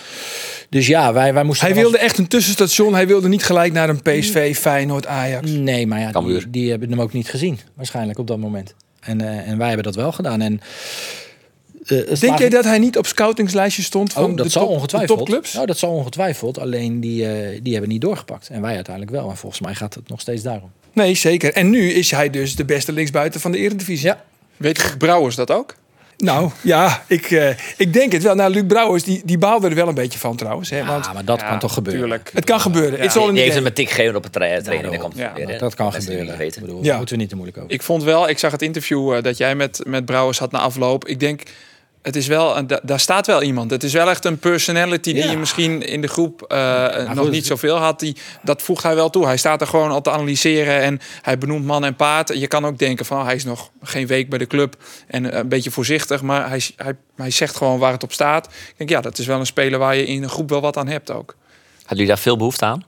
[0.70, 1.66] Dus ja, wij, wij moesten.
[1.68, 2.94] Hij als- wilde echt een tussenstation.
[2.94, 5.50] Hij wilde niet gelijk naar een PSV, Feyenoord, Ajax.
[5.52, 8.74] Nee, maar ja, die, hebben hem ook niet gezien, waarschijnlijk op dat moment.
[9.00, 10.42] En, eh, en wij hebben dat wel gedaan.
[10.42, 14.46] En, eh, het Denk slagen- jij dat hij niet op scoutingslijstje stond van Oh, dat
[14.46, 15.18] de, zal top, de ongetwijfeld.
[15.18, 15.54] topclubs?
[15.54, 16.60] Nou, dat zal ongetwijfeld.
[16.60, 18.50] Alleen die, eh, die hebben niet doorgepakt.
[18.50, 19.30] En wij uiteindelijk wel.
[19.30, 20.72] En volgens mij gaat het nog steeds daarom.
[20.94, 21.54] Nee, zeker.
[21.54, 24.06] En nu is hij dus de beste linksbuiten van de Eredivisie.
[24.08, 24.24] Ja.
[24.60, 25.76] Weet Brouwers dat ook?
[26.18, 28.36] Nou, ja, ik, eh, ik denk het wel.
[28.36, 30.70] Nou, Luc Brouwers, die, die baalde er wel een beetje van trouwens.
[30.70, 32.02] Hè, want Ah, maar dat Ja, kan toch gebeuren.
[32.02, 32.30] tuurlijk.
[32.34, 33.00] het kan gebeuren.
[33.00, 33.58] Het zal Die een heeft idee.
[33.60, 34.66] hem een tik gegeven op het tra training.
[34.74, 34.92] daarom.
[34.92, 35.60] Dat komt Ja, weer.
[35.60, 36.38] Dat kan die gebeuren.
[36.38, 36.62] weten.
[36.62, 36.84] bedoel, Ja.
[36.88, 37.72] daar moeten we niet te moeilijk over.
[37.72, 40.60] Ik vond wel, ik zag het interview eh, dat jij met, met Brouwers had na
[40.60, 41.08] afloop.
[41.08, 41.42] Ik denk,
[42.02, 43.72] het is wel, da- daar staat wel iemand.
[43.72, 45.32] Het is wel echt een personality die Ja.
[45.32, 47.32] je misschien in de groep eh, nog goed.
[47.32, 48.00] niet zoveel had.
[48.00, 49.26] Die, dat voegt hij wel toe.
[49.26, 52.40] Hij staat er gewoon al te analyseren en hij benoemt man en paard.
[52.40, 54.76] Je kan ook denken van, oh, hij is nog geen week bij de club
[55.08, 56.22] en eh, een beetje voorzichtig.
[56.22, 58.46] Maar hij, hij, hij zegt gewoon waar het op staat.
[58.46, 60.78] Ik denk, ja, dat is wel een speler waar je in een groep wel wat
[60.78, 61.36] aan hebt ook.
[61.76, 62.84] Hadden jullie daar veel behoefte aan?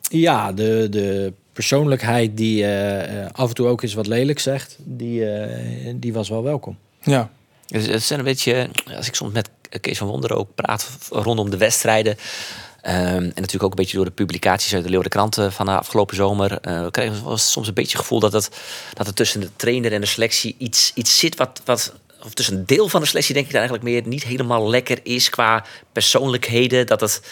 [0.00, 5.30] Ja, de, de persoonlijkheid die eh, af en toe ook eens wat lelijk zegt, die,
[5.30, 6.78] eh, die was wel welkom.
[7.02, 7.30] Ja.
[7.66, 9.50] Dus het zijn een beetje, als ik soms met
[9.80, 12.16] Kees van Wonderen ook praat rondom de wedstrijden.
[12.82, 15.78] ehm, en natuurlijk ook een beetje door de publicaties uit de Leeuwarden Kranten van de
[15.78, 16.60] afgelopen zomer.
[16.60, 18.48] eh we soms een beetje het gevoel dat, het,
[18.94, 21.92] dat er tussen de trainer en de selectie iets, iets zit wat, wat.
[22.24, 24.98] Of tussen een deel van de selectie denk ik dan eigenlijk meer niet helemaal lekker
[25.02, 26.86] is qua persoonlijkheden.
[26.86, 27.22] Dat, het,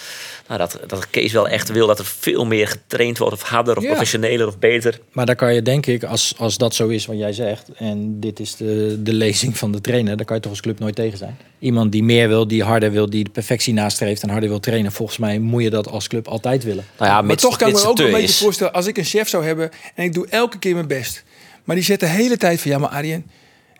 [0.49, 3.35] nou, dat, dat Kees wel echt wil dat er veel meer getraind wordt.
[3.35, 3.89] Of harder, of Ja.
[3.89, 4.99] professioneler, of beter.
[5.13, 8.21] Maar daar kan je denk ik, als, als dat zo is wat jij zegt, en
[8.21, 10.95] dit is de, de lezing van de trainer, dan kan je toch als club nooit
[10.95, 11.37] tegen zijn.
[11.59, 14.93] Iemand die meer wil, die harder wil, die de perfectie nastreeft en harder wil trainen,
[14.93, 16.85] volgens mij moet je dat als club altijd willen.
[16.99, 18.39] Nou ja, Maar mits- toch kan ik mits me ook een beetje is.
[18.39, 18.73] voorstellen...
[18.73, 21.25] als ik een chef zou hebben en ik doe elke keer mijn best...
[21.65, 22.71] maar die zet de hele tijd van...
[22.71, 23.27] ja, maar Arjen,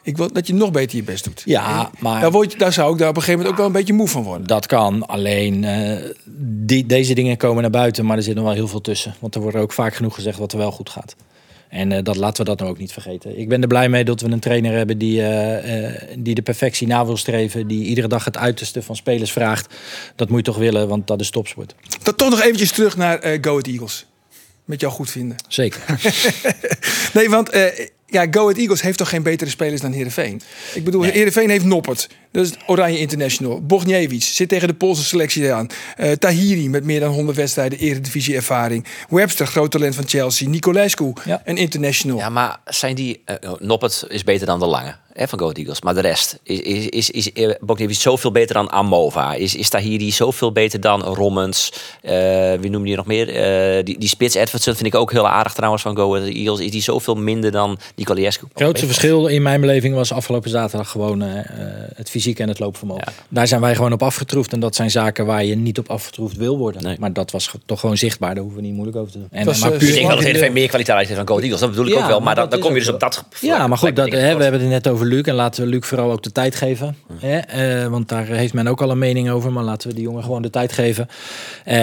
[0.03, 1.43] ik wil dat je nog beter je best doet.
[1.45, 3.67] Ja, maar Daar, word je, daar zou ik daar op een gegeven moment ook wel
[3.67, 4.47] een beetje moe van worden.
[4.47, 5.07] dat kan.
[5.07, 6.11] Alleen eh,
[6.65, 9.15] die, deze dingen komen naar buiten, maar er zit nog wel heel veel tussen.
[9.19, 11.17] Want er wordt ook vaak genoeg gezegd wat er wel goed gaat.
[11.69, 13.39] En eh, dat laten we dat nou ook niet vergeten.
[13.39, 16.87] Ik ben er blij mee dat we een trainer hebben die, eh, die de perfectie
[16.87, 17.67] na wil streven.
[17.67, 19.75] Die iedere dag het uiterste van spelers vraagt.
[20.17, 21.75] Dat moet je toch willen, want dat is topsport.
[22.03, 24.07] Dan toch nog eventjes terug naar Go Ahead Eagles.
[24.65, 25.37] Met jou goed vinden.
[25.49, 25.81] Zeker.
[27.13, 27.51] Nee, want
[28.13, 30.41] ja, Go Ahead Eagles heeft toch geen betere spelers dan Heerenveen?
[30.75, 31.11] Ik bedoel, Nee.
[31.11, 32.09] Heerenveen heeft Noppert.
[32.33, 33.61] Dat is Oranje International.
[33.67, 35.67] Bogniewicz zit tegen de Poolse selectie aan.
[35.97, 38.87] Eh, Tahiri met meer dan 100 wedstrijden eredivisie ervaring.
[39.09, 40.49] Webster, groot talent van Chelsea.
[40.49, 41.43] Nicolescu, Ja.
[41.45, 42.17] een international.
[42.19, 43.23] Ja, maar zijn die...
[43.25, 45.83] eh Noppet is beter dan de Lange hè, van Go Ahead Eagles.
[45.83, 49.35] Maar de rest, is, is, is, is eh, Bogdanovich zoveel beter dan Amova?
[49.35, 51.73] Is, is Tahiri zoveel beter dan Rommens?
[52.03, 53.29] Eh, wie noemde je nog meer?
[53.29, 56.61] Eh, die, die spits Edwardson vind ik ook heel aardig trouwens van Go Ahead Eagles.
[56.61, 58.45] Is die zoveel minder dan Nicolescu?
[58.53, 61.21] Het grootste verschil in mijn beleving was afgelopen zaterdag gewoon
[61.95, 63.03] het fysiek en het loopvermogen.
[63.07, 63.13] Ja.
[63.29, 64.53] Daar zijn wij gewoon op afgetroefd.
[64.53, 66.83] En dat zijn zaken waar je niet op afgetroefd wil worden.
[66.83, 66.97] Nee.
[66.99, 68.35] Maar dat was toch gewoon zichtbaar.
[68.35, 69.29] Daar hoeven we niet moeilijk over te doen.
[69.31, 71.29] En, was, maar eh, puur Ik denk wel dat de- Heerenveen meer kwaliteit heeft van
[71.29, 71.61] Go Ahead Eagles.
[71.61, 72.17] Dat bedoel ik Ja, ook wel.
[72.17, 74.43] Maar maar dan, dan kom je dus op dat Ja, maar goed, dat, hè, we
[74.43, 75.23] hebben het net over Luc.
[75.23, 76.97] En laten we Luc vooral ook de tijd geven.
[77.19, 77.39] Hè?
[77.39, 79.53] Eh, want daar heeft men ook al een mening over.
[79.53, 81.09] Maar laten we die jongen gewoon de tijd geven.
[81.65, 81.75] Eh,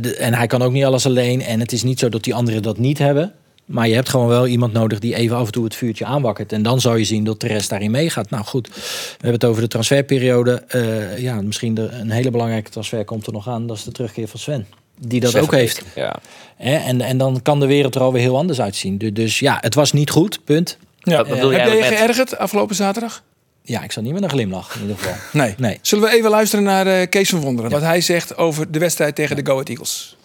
[0.00, 1.42] de- en hij kan ook niet alles alleen.
[1.42, 3.32] En het is niet zo dat die anderen dat niet hebben.
[3.66, 6.52] Maar je hebt gewoon wel iemand nodig die even af en toe het vuurtje aanwakkert.
[6.52, 8.30] En dan zou je zien dat de rest daarin meegaat.
[8.30, 8.80] Nou goed, we
[9.12, 10.64] hebben het over de transferperiode.
[10.68, 13.66] Eh, ja, misschien de, een hele belangrijke transfer komt er nog aan.
[13.66, 14.66] Dat is de terugkeer van Sven.
[15.00, 15.82] Die dat Sven ook heeft.
[15.94, 16.16] Ja.
[16.56, 16.76] Hè?
[16.76, 18.98] En, en dan kan de wereld er alweer heel anders uitzien.
[18.98, 20.78] Du- Dus ja, het was niet goed, punt.
[20.98, 21.16] Ja.
[21.16, 23.22] Wat bedoel je Heb jij je geërgerd afgelopen zaterdag?
[23.62, 25.14] Ja, ik zat niet met een glimlach in ieder geval.
[25.32, 25.54] Nee.
[25.58, 25.78] Nee.
[25.82, 27.70] Zullen we even luisteren naar eh, Kees van Wonderen.
[27.70, 30.16] Wat hij zegt over de wedstrijd tegen de Go Ahead Eagles.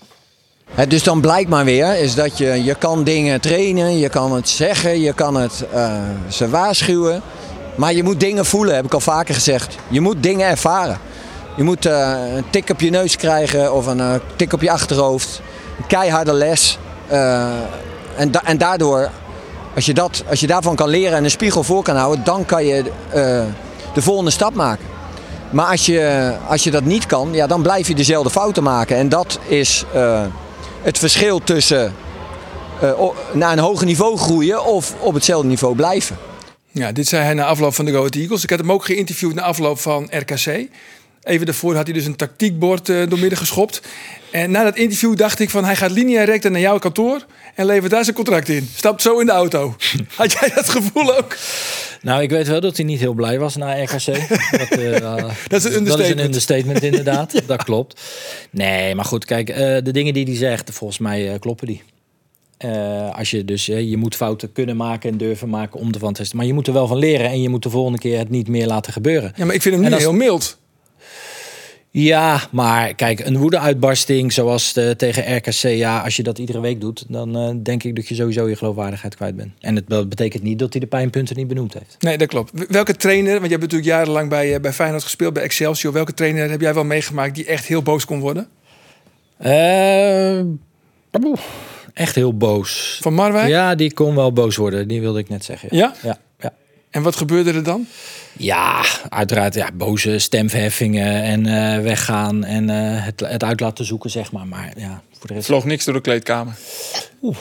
[0.87, 4.49] Dus dan blijkt maar weer is dat je, je kan dingen trainen, je kan het
[4.49, 5.93] zeggen, je kan het eh,
[6.27, 7.21] ze waarschuwen.
[7.75, 9.75] Maar je moet dingen voelen, heb ik al vaker gezegd.
[9.87, 10.97] Je moet dingen ervaren.
[11.55, 14.71] Je moet eh, een tik op je neus krijgen of een eh, tik op je
[14.71, 15.41] achterhoofd.
[15.77, 16.77] Een keiharde les.
[18.15, 19.09] En, en daardoor,
[19.75, 22.45] als je, dat, als je daarvan kan leren en een spiegel voor kan houden, dan
[22.45, 22.83] kan je
[23.93, 24.85] de volgende stap maken.
[25.49, 28.97] Maar als je, als je dat niet kan, ja, dan blijf je dezelfde fouten maken.
[28.97, 29.85] En dat is
[30.81, 31.93] het verschil tussen
[32.81, 33.01] eh,
[33.33, 36.17] naar een hoger niveau groeien of op hetzelfde niveau blijven.
[36.71, 38.43] Ja, dit zei hij na afloop van de Go Eagles.
[38.43, 40.67] Ik had hem ook geïnterviewd na afloop van RKC.
[41.23, 43.81] Even daarvoor had hij dus een tactiekbord eh doormidden geschopt.
[44.31, 47.65] En na dat interview dacht ik van hij gaat linea recta naar jouw kantoor en
[47.65, 48.69] levert daar zijn contract in.
[48.75, 49.75] Stapt zo in de auto.
[50.15, 51.37] Had jij dat gevoel ook?
[52.01, 54.05] Nou, ik weet wel dat hij niet heel blij was na RKC.
[54.57, 56.19] Dat, eh, Dat is een Dat is understatement.
[56.19, 57.41] een understatement, inderdaad.
[57.47, 58.01] dat klopt.
[58.51, 61.81] Nee, maar goed, kijk, eh, de dingen die hij zegt, volgens mij kloppen die.
[63.13, 66.37] Als je dus, je moet fouten kunnen maken en durven maken om ervan te testen.
[66.37, 68.47] Maar je moet er wel van leren en je moet de volgende keer het niet
[68.47, 69.33] meer laten gebeuren.
[69.35, 70.57] Ja, maar ik vind hem als- heel mild.
[71.93, 76.81] Ja, maar kijk, een woede-uitbarsting zoals eh, tegen RKC, ja, als je dat iedere week
[76.81, 79.51] doet, dan eh, denk ik dat je sowieso je geloofwaardigheid kwijt bent.
[79.59, 81.95] En het be- betekent niet dat hij de pijnpunten niet benoemd heeft.
[81.99, 82.51] Nee, dat klopt.
[82.67, 85.93] Welke trainer, want je hebt natuurlijk jarenlang bij, eh, bij Feyenoord gespeeld, bij Excelsior.
[85.93, 88.47] Welke trainer heb jij wel meegemaakt die echt heel boos kon worden?
[91.23, 91.39] Oeh,
[91.93, 92.97] echt heel boos.
[93.01, 93.47] Van Marwijk?
[93.49, 94.87] Ja, die kon wel boos worden.
[94.87, 95.69] Die wilde ik net zeggen.
[95.71, 95.93] Ja?
[96.01, 96.17] Ja, ja.
[96.91, 97.87] En wat gebeurde er dan?
[98.37, 104.09] Ja, uiteraard ja, boze stemverheffingen en eh, weggaan en eh, het, het uit laten zoeken,
[104.09, 104.47] zeg maar.
[104.47, 105.45] Maar ja, voor de rest...
[105.45, 106.53] Vloog niks door de kleedkamer.
[107.21, 107.35] Dat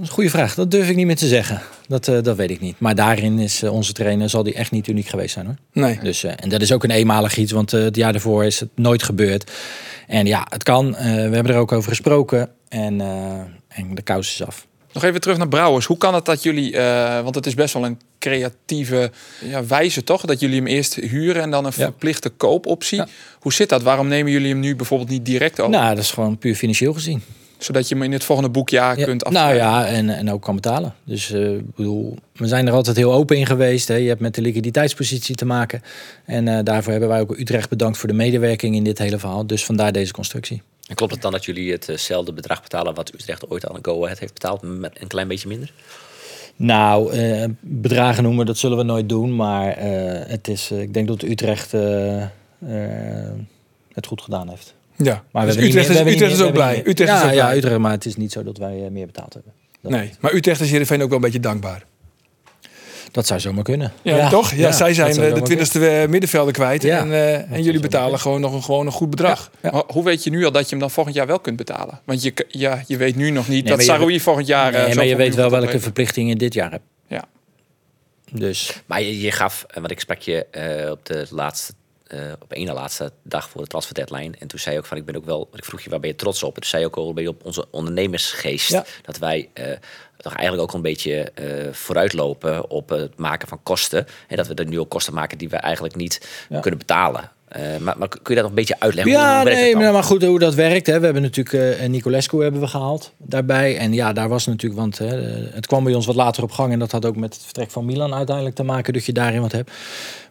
[0.00, 0.54] is een goede vraag.
[0.54, 1.60] Dat durf ik niet meer te zeggen.
[1.88, 2.80] Dat, eh, dat weet ik niet.
[2.80, 5.56] Maar daarin is onze trainer, zal die echt niet uniek geweest zijn hoor.
[5.72, 5.98] Nee.
[6.02, 8.60] Dus, eh, en dat is ook een eenmalig iets, want eh, het jaar daarvoor is
[8.60, 9.50] het nooit gebeurd.
[10.06, 10.96] En ja, het kan.
[10.96, 12.50] Eh, we hebben er ook over gesproken.
[12.68, 14.66] En, eh, en de kous is af.
[14.92, 15.86] Nog even terug naar Brouwers.
[15.86, 19.10] Hoe kan het dat jullie, eh, want het is best wel een creatieve
[19.44, 20.20] ja, wijze toch?
[20.24, 21.84] Dat jullie hem eerst huren en dan een Ja.
[21.84, 22.98] verplichte koopoptie.
[22.98, 23.06] Ja.
[23.40, 23.82] Hoe zit dat?
[23.82, 25.72] Waarom nemen jullie hem nu bijvoorbeeld niet direct over?
[25.72, 27.22] Nou, dat is gewoon puur financieel gezien.
[27.58, 29.66] Zodat je hem in het volgende boekjaar Ja, kunt nou afschrijven.
[29.70, 30.94] ja, en, en ook kan betalen.
[31.04, 33.88] Dus ik bedoel, we zijn er altijd heel open in geweest.
[33.88, 33.94] Hè.
[33.94, 35.82] Je hebt met de liquiditeitspositie te maken.
[36.24, 39.46] En eh, daarvoor hebben wij ook Utrecht bedankt voor de medewerking in dit hele verhaal.
[39.46, 40.62] Dus vandaar deze constructie.
[40.92, 44.18] En klopt het dan dat jullie hetzelfde bedrag betalen wat Utrecht ooit aan Go Ahead
[44.18, 45.72] heeft betaald, met een klein beetje minder?
[46.56, 49.36] Nou, eh, bedragen noemen, dat zullen we nooit doen.
[49.36, 52.28] Maar eh, het is, eh, ik denk dat Utrecht eh, eh,
[53.92, 54.74] het goed gedaan heeft.
[54.96, 56.78] Ja, Maar dus we hebben Utrecht, niet meer- is, we Utrecht niet is ook blij.
[56.86, 57.52] Utrecht meer- is ook ja, blij.
[57.52, 59.52] ja, Utrecht, maar het is niet zo dat wij eh, meer betaald hebben.
[59.80, 61.84] Dat, Nee, maar Utrecht is Heerenveen ook wel een beetje dankbaar.
[63.12, 63.92] Dat zou zomaar kunnen.
[64.02, 64.52] Ja, toch?
[64.52, 66.82] Ja, zij zijn eh, de twintigste middenvelder kwijt.
[66.82, 69.50] Ja, en, eh, en jullie betalen gewoon nog een, gewoon een goed bedrag.
[69.62, 69.70] Ja.
[69.70, 72.00] Maar hoe weet je nu al dat je hem dan volgend jaar wel kunt betalen?
[72.04, 74.74] Want je, ja, je weet nu nog niet Nee, dat maar je- Saroui volgend jaar...
[74.74, 76.84] eh, Nee, maar je weet wel welke verplichtingen je dit jaar hebt.
[77.06, 77.24] Ja.
[78.32, 81.72] Dus Maar je, je gaf, eh, want ik sprak je eh, op de laatste,
[82.06, 84.34] eh, op één na laatste dag voor de transfer deadline.
[84.38, 86.10] En toen zei je ook van, ik ben ook wel, ik vroeg je waar ben
[86.10, 86.54] je trots op?
[86.54, 88.70] En toen zei je ook al, ben je op onze ondernemersgeest.
[88.70, 88.84] Ja.
[89.02, 89.64] Dat wij eh,
[90.22, 94.06] toch eigenlijk ook een beetje eh, vooruitlopen op het maken van kosten.
[94.28, 96.60] En dat we er nu ook kosten maken die we eigenlijk niet Ja.
[96.60, 97.30] kunnen betalen.
[97.48, 99.12] Eh, maar, maar kun je dat nog een beetje uitleggen?
[99.12, 100.86] Ja, Hoe nee, maar, maar goed hoe dat werkt.
[100.86, 100.98] Hè.
[100.98, 103.76] We hebben natuurlijk eh Nicolescu hebben we gehaald daarbij.
[103.78, 104.98] En ja, daar was natuurlijk, want
[105.54, 106.72] het kwam bij ons wat later op gang.
[106.72, 109.40] En dat had ook met het vertrek van Milan uiteindelijk te maken dat je daarin
[109.40, 109.70] wat hebt.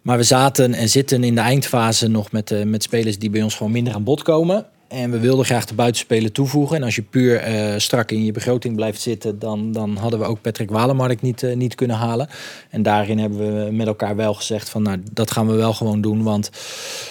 [0.01, 3.55] Maar we zaten en zitten in de eindfase nog met, met spelers die bij ons
[3.55, 4.65] gewoon minder aan bod komen.
[4.91, 6.75] En we wilden graag de buitenspelen toevoegen.
[6.75, 10.25] En als je puur eh, strak in je begroting blijft zitten, dan, dan hadden we
[10.25, 12.29] ook Patrick Walemark niet, eh, niet kunnen halen.
[12.69, 16.01] En daarin hebben we met elkaar wel gezegd van nou, dat gaan we wel gewoon
[16.01, 16.23] doen.
[16.23, 16.49] Want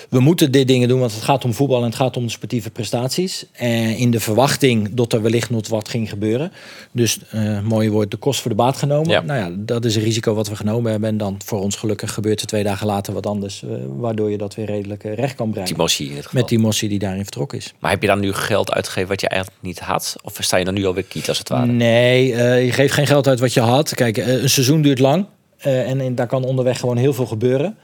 [0.09, 2.31] we moeten dit dingen doen, want het gaat om voetbal en het gaat om de
[2.31, 3.47] sportieve prestaties.
[3.53, 6.53] En in de verwachting dat er wellicht nog wat ging gebeuren.
[6.93, 9.11] Dus, eh mooie woord, de kost voor de baat genomen.
[9.11, 9.21] Ja.
[9.21, 11.09] Nou ja, dat is een risico wat we genomen hebben.
[11.09, 13.65] En dan voor ons gelukkig gebeurt er twee dagen later wat anders.
[13.97, 15.69] waardoor je dat weer redelijk recht kan brengen.
[15.69, 16.41] Timossi in het geval.
[16.41, 17.70] Met die mossie die daarin vertrokken is.
[17.79, 20.17] Maar heb je dan nu geld uitgegeven wat je eigenlijk niet had?
[20.23, 21.67] Of sta je dan nu alweer kiet als het ware?
[21.67, 23.95] Nee, eh, je geeft geen geld uit wat je had.
[23.95, 25.27] Kijk, eh, een seizoen duurt lang.
[25.59, 27.77] eh, en, daar kan onderweg gewoon heel veel gebeuren.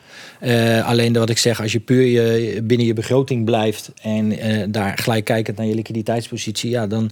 [0.85, 4.39] Alleen wat ik zeg, als je puur je, binnen je begroting blijft en
[4.73, 7.11] daar gelijk kijkend naar je liquiditeitspositie, ja, dan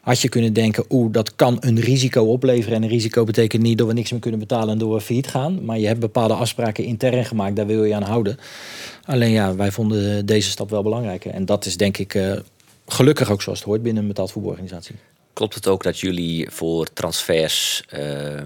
[0.00, 2.76] had je kunnen denken, oeh, dat kan een risico opleveren.
[2.76, 5.28] En een risico betekent niet dat we niks meer kunnen betalen en door we failliet
[5.28, 5.64] gaan.
[5.64, 8.38] Maar je hebt bepaalde afspraken intern gemaakt, daar wil je aan houden.
[9.04, 11.30] Alleen ja, wij vonden deze stap wel belangrijker.
[11.30, 12.32] En dat is denk ik eh,
[12.86, 14.94] gelukkig ook zoals het hoort binnen een betaald voetbalorganisatie.
[15.32, 18.42] Klopt het ook dat jullie voor transfers eh, eh,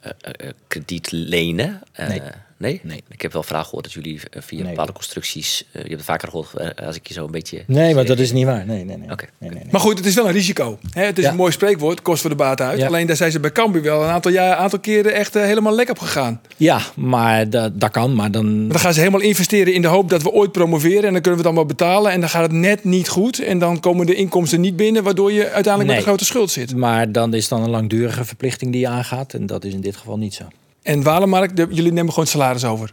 [0.00, 1.82] eh, krediet lenen?
[1.96, 2.20] Nee.
[2.60, 2.80] Nee.
[2.82, 3.02] Nee.
[3.08, 4.68] Ik heb wel vragen gehoord dat jullie eh, via Nee.
[4.68, 5.64] bepaalde constructies...
[5.72, 7.62] eh, je hebt het vaker gehoord eh, als ik je zo een beetje...
[7.66, 8.66] Nee, maar dat is niet waar.
[8.66, 9.10] Nee, nee, nee.
[9.10, 9.24] Oké.
[9.38, 9.68] nee, nee, nee.
[9.72, 10.78] Maar goed, het is wel een risico.
[10.92, 11.04] Hè?
[11.04, 11.30] Het is Ja.
[11.30, 12.78] een mooi spreekwoord, kost voor de baat uit.
[12.78, 12.86] Ja.
[12.86, 15.90] Alleen daar zijn ze bij Cambuur wel een aantal, jaar, aantal keren echt helemaal lek
[15.90, 16.40] op gegaan.
[16.56, 18.14] Ja, maar dat, dat kan.
[18.14, 18.60] Maar dan.
[18.60, 21.04] Maar dan gaan ze helemaal investeren in de hoop dat we ooit promoveren.
[21.04, 22.12] En dan kunnen we het allemaal betalen.
[22.12, 23.38] En dan gaat het net niet goed.
[23.38, 25.02] En dan komen de inkomsten niet binnen.
[25.02, 26.76] Waardoor je uiteindelijk met een grote schuld zit.
[26.76, 29.34] Maar dan is dan een langdurige verplichting die je aangaat.
[29.34, 30.44] En dat is in dit geval niet zo.
[30.90, 32.92] En Walemark, de- jullie nemen gewoon het salaris over.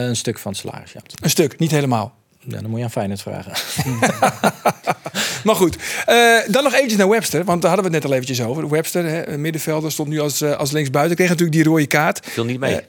[0.00, 1.00] Eh, een stuk van het salaris, ja.
[1.22, 2.14] een stuk, niet helemaal.
[2.38, 2.60] ja.
[2.60, 3.52] Dan moet je aan Feyenoord vragen.
[5.44, 7.44] Maar goed, eh, dan nog eventjes naar Webster.
[7.44, 8.68] Want daar hadden we het net al eventjes over.
[8.68, 11.16] Webster, hè, middenvelder, stond nu als, eh, als linksbuiten.
[11.16, 12.26] Kreeg natuurlijk die rode kaart.
[12.26, 12.80] Viel niet mee.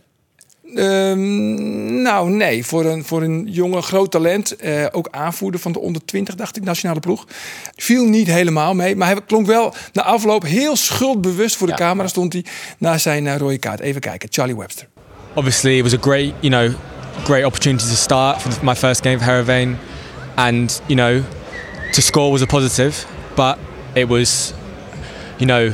[0.76, 2.66] Eh, Ehm, nou, nee.
[2.66, 4.56] Voor een, voor een jonge, groot talent.
[4.56, 7.26] eh, ook aanvoerder van de onder 20, dacht ik, nationale ploeg.
[7.76, 8.96] Viel niet helemaal mee.
[8.96, 11.80] Maar hij klonk wel na afloop heel schuldbewust voor de Ja.
[11.80, 12.08] camera.
[12.08, 12.46] Stond hij
[12.78, 13.80] na zijn eh, rode kaart.
[13.80, 14.88] Even kijken, Charlie Webster.
[15.34, 16.72] obviously it was a great, you know,
[17.24, 19.78] great opportunity to start for my first game for Heerenveen,
[20.36, 21.22] and you know,
[21.92, 23.06] to score was a positive,
[23.36, 23.56] but
[23.94, 24.54] it was,
[25.38, 25.74] you know,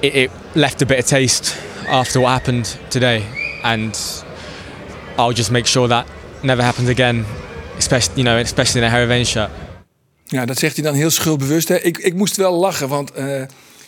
[0.00, 1.54] it, it left a bitter taste
[1.88, 3.22] after what happened today,
[3.62, 4.24] and
[5.18, 6.06] I'll just make sure that
[6.42, 7.24] never happens again,
[7.78, 9.50] especially you know, especially in a Heerenveen shirt.
[10.24, 11.68] Ja, dat zegt hij dan heel schuldbewust.
[11.68, 11.80] Hè.
[11.80, 13.42] Ik, ik moest wel lachen, want eh,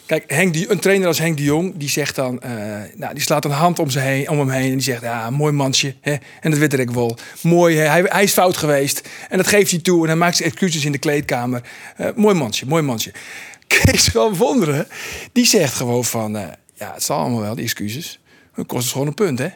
[0.07, 2.53] kijk, Henk die, een trainer als Henk de Jong, die zegt dan, eh,
[2.95, 5.53] nou, die slaat een hand om, heen, om hem heen en die zegt, ja, mooi
[5.53, 7.17] mansje, hè, en dat weet ik wel.
[7.41, 10.85] Mooi, hè, hij, is fout geweest en dat geeft hij toe en hij maakt excuses
[10.85, 11.63] in de kleedkamer.
[11.97, 13.13] Eh, mooi mansje, mooi mansje.
[13.67, 14.87] Kees van Wonderen,
[15.33, 16.37] die zegt gewoon van,
[16.75, 18.19] ja, het zal allemaal wel, die excuses.
[18.57, 19.49] Dat kost ons gewoon een punt, hè?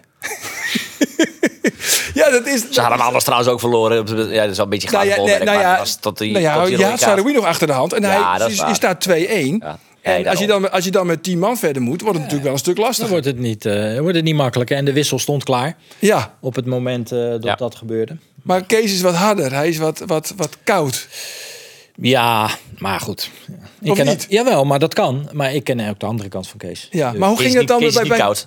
[2.15, 2.61] ja, dat is...
[2.71, 3.97] Ze hadden hem anders trouwens ook verloren.
[4.33, 6.43] Ja, dat is wel een beetje Nou gaaf ja, nee, nou ja, tot die, nou
[6.45, 6.97] ja, tot die.
[6.99, 7.93] Saroui nog achter de hand.
[7.93, 9.11] En Ja, hij dat is staat 2-1.
[9.13, 9.79] Ja.
[10.03, 12.23] Ja, En als je, dan, als je dan met 10 man verder moet, wordt het
[12.23, 13.11] natuurlijk wel een stuk Dan lastiger.
[13.11, 14.77] wordt het niet, eh, wordt het niet makkelijker.
[14.77, 17.55] En de wissel stond klaar Ja, op het moment eh, dat Ja.
[17.55, 18.17] dat gebeurde.
[18.43, 19.53] maar Kees is wat harder.
[19.55, 21.09] Hij is wat, wat, wat koud.
[22.01, 23.31] Ja, maar goed.
[23.81, 24.23] Ik Of ken niet?
[24.23, 25.29] Het, jawel, maar dat kan.
[25.33, 26.89] Maar ik ken ook de andere kant van Kees.
[26.91, 28.05] Ja, Dus- maar hoe ging het dan Kees bij...
[28.07, 28.45] bij koud.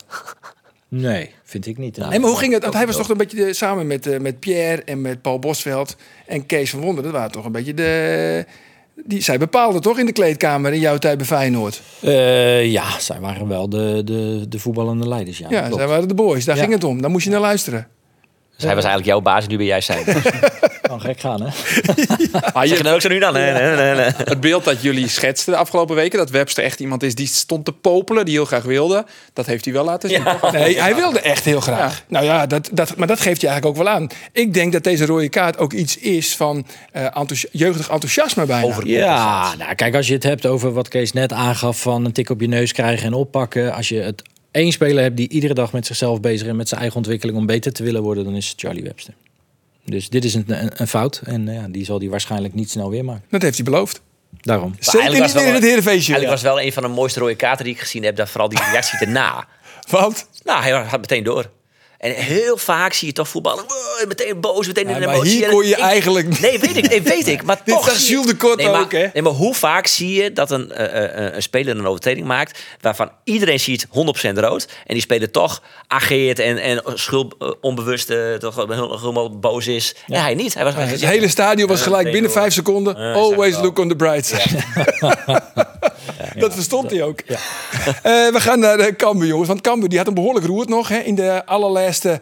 [0.87, 1.97] Nee, vind ik niet.
[1.97, 2.61] nee, maar hoe ging het?
[2.63, 5.39] Want hij was toch een beetje de, samen met, eh, met Pierre en met Paul
[5.39, 7.03] Bosveld en Kees van Wonderen.
[7.03, 8.45] Dat waren toch een beetje de...
[9.05, 11.81] Die, zij bepaalden toch in de kleedkamer in jouw tijd bij Feyenoord?
[12.01, 15.37] Eh, ja, zij waren wel de, de, de voetballende leiders.
[15.37, 16.45] Ja, Ja, zij waren de boys.
[16.45, 16.61] Daar Ja.
[16.61, 17.01] ging het om.
[17.01, 17.87] Daar moest je naar luisteren.
[18.61, 20.03] Dus hij was eigenlijk jouw baas en nu ben jij zijn.
[20.81, 21.49] kan gek gaan, hè?
[22.67, 23.33] Zeg je dan ook zo nu dan?
[23.33, 24.09] Nee, nee, nee, nee.
[24.17, 27.65] Het beeld dat jullie schetsten de afgelopen weken, dat Webster echt iemand is die stond
[27.65, 30.23] te popelen, die heel graag wilde, dat heeft hij wel laten zien.
[30.51, 32.03] Nee, hij wilde echt heel graag.
[32.07, 34.07] Nou ja, dat, dat, maar dat geeft je eigenlijk ook wel aan.
[34.31, 38.75] Ik denk dat deze rode kaart ook iets is van eh, enthousi- jeugdig enthousiasme bijna.
[38.83, 42.29] Ja, nou, kijk, als je het hebt over wat Kees net aangaf van een tik
[42.29, 43.73] op je neus krijgen en oppakken.
[43.73, 44.21] Als je het
[44.51, 47.37] één speler hebt die iedere dag met zichzelf bezig is en met zijn eigen ontwikkeling
[47.37, 49.13] om beter te willen worden, dan is het Charlie Webster.
[49.85, 52.69] Dus dit is een, een, een fout en eh, ja, die zal hij waarschijnlijk niet
[52.69, 53.23] snel weer maken.
[53.29, 54.01] Dat heeft hij beloofd.
[54.41, 54.75] Daarom.
[54.79, 56.13] Zeker eigenlijk niet was meer in wel- het herenfeestje.
[56.13, 58.15] Eigenlijk was wel een van de mooiste rode kaarten die ik gezien heb.
[58.15, 59.47] Dat vooral die reactie erna.
[59.89, 60.27] Want?
[60.43, 61.49] Nou, hij had meteen door.
[62.01, 63.63] En heel vaak zie je toch voetballen.
[63.67, 65.31] wow, Meteen boos, meteen in Ja, de emotie.
[65.31, 67.43] hier kon je ik- eigenlijk- Nee, weet ik, nee, weet ik.
[67.43, 69.07] Maar Dit toch Jules de Kort nee, maar, ook, hè?
[69.13, 72.59] Nee, maar hoe vaak zie je dat een, eh, eh, een speler een overtreding maakt...
[72.79, 74.67] waarvan iedereen ziet 100% rood...
[74.85, 78.55] en die speler toch ageert en, en schuld, eh, onbewust eh, toch
[78.99, 79.95] helemaal boos is.
[80.07, 80.53] En hij niet.
[80.53, 82.95] Hij was Het hele stadion was gelijk binnen vijf seconden.
[82.95, 84.61] Always look on the bright side.
[86.35, 87.19] Dat verstond hij ook.
[87.19, 87.33] Eh,
[88.03, 89.47] we gaan naar de Cambuur, jongens.
[89.47, 91.45] Want Cambuur die had een behoorlijk roerd nog hè, in de
[91.91, 92.19] allerlaatste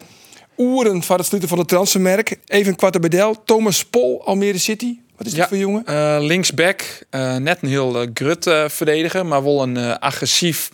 [0.58, 2.36] oeren van het sluiten van het transfermerk.
[2.46, 3.42] Even een kwarte bedel.
[3.44, 4.98] Thomas Pol, Almere City.
[5.16, 5.84] Wat is dat Ja, voor jongen?
[5.86, 10.70] eh, linksback, eh, net een heel eh, grut eh, verdediger, maar wel een eh, agressief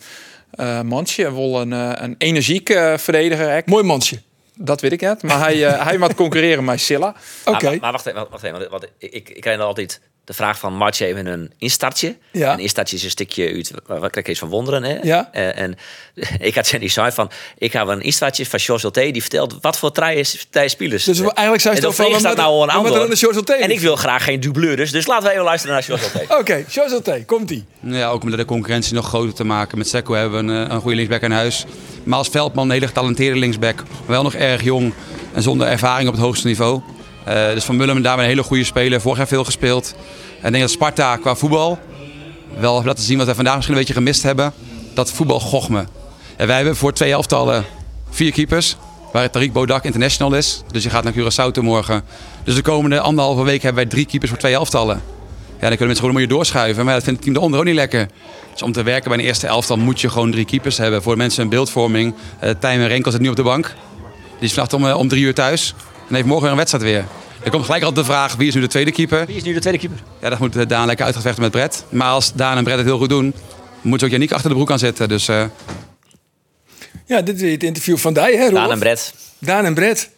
[0.51, 1.33] eh mansje.
[1.33, 3.61] Wel een, eh, een energiek verdediger.
[3.65, 4.21] Mooi mansje.
[4.59, 5.23] Dat weet ik net.
[5.23, 7.15] Maar hij, hij moet concurreren met Silla.
[7.45, 7.63] Oké.
[7.69, 8.69] Maar, maar wacht even, wacht even.
[8.69, 12.15] Want, ik, ik, ik krijg dan altijd de vraag van Match even een instartje.
[12.31, 12.53] Ja.
[12.53, 14.83] Een instartje is een stukje uit, waar waar krijg je iets van wonderen.
[14.83, 14.97] Hè?
[15.01, 15.29] Ja.
[15.31, 15.77] Eh, en
[16.39, 19.91] ik had Jenny zei van, ik heb een instartje van Ulte, die vertelt wat voor
[19.91, 21.03] traaien spelers.
[21.03, 23.59] Dus eigenlijk zei en ze van, wat- nou een wat er ander.
[23.59, 26.25] En ik wil graag geen dubleurs, dus laten we even luisteren naar Ulte.
[26.39, 27.65] Oké, José komt-ie.
[27.79, 29.77] Nou Ja, ook om de concurrentie nog groter te maken.
[29.77, 31.65] Met Sekko hebben we een, eh, een goede linksback aan huis.
[32.03, 33.83] Maar als Veldman een hele getalenteerde linksback.
[34.05, 34.93] Wel nog erg jong
[35.33, 36.81] en zonder ervaring op het hoogste niveau.
[37.27, 39.01] Eh, dus Van Mullen daar een hele goede speler.
[39.01, 39.95] Vorig jaar veel gespeeld.
[40.41, 41.79] En ik denk dat Sparta qua voetbal
[42.59, 44.53] wel heeft laten zien wat wij vandaag misschien een beetje gemist hebben.
[44.93, 45.85] Dat voetbal gochme.
[46.37, 47.65] En wij hebben voor twee elftallen
[48.09, 48.75] vier keepers.
[49.11, 50.63] Waar Tariq Bodak international is.
[50.71, 52.03] Dus je gaat naar Curaçao morgen.
[52.43, 55.01] Dus de komende anderhalve week hebben wij drie keepers voor twee elftallen.
[55.59, 56.85] Ja, dan kunnen mensen gewoon een beetje doorschuiven.
[56.85, 58.07] Maar dat vindt het team eronder ook niet lekker.
[58.51, 61.03] Dus om te werken bij een eerste elftal moet je gewoon drie keepers hebben.
[61.03, 62.15] Voor mensen een beeldvorming.
[62.39, 63.75] Eh Tijmen en Renkel zit nu op de bank.
[64.39, 65.73] Die is vannacht om, eh, om drie uur thuis.
[66.07, 67.05] En heeft morgen weer een wedstrijd weer.
[67.43, 69.25] Er komt gelijk altijd de vraag, wie is nu de tweede keeper?
[69.25, 69.99] Wie is nu de tweede keeper?
[70.21, 71.85] Ja, dat moet eh, Daan lekker uitgevechten met Brett.
[71.89, 73.33] Maar als Daan en Brett het heel goed doen,
[73.81, 75.09] moet ze ook Janiek achter de broek aan zetten.
[75.09, 75.43] Dus eh,
[77.05, 78.53] Ja, dit is het interview van die, hè, Rolf?
[78.53, 79.13] Daan en Brett.
[79.39, 80.09] Daan en Brett.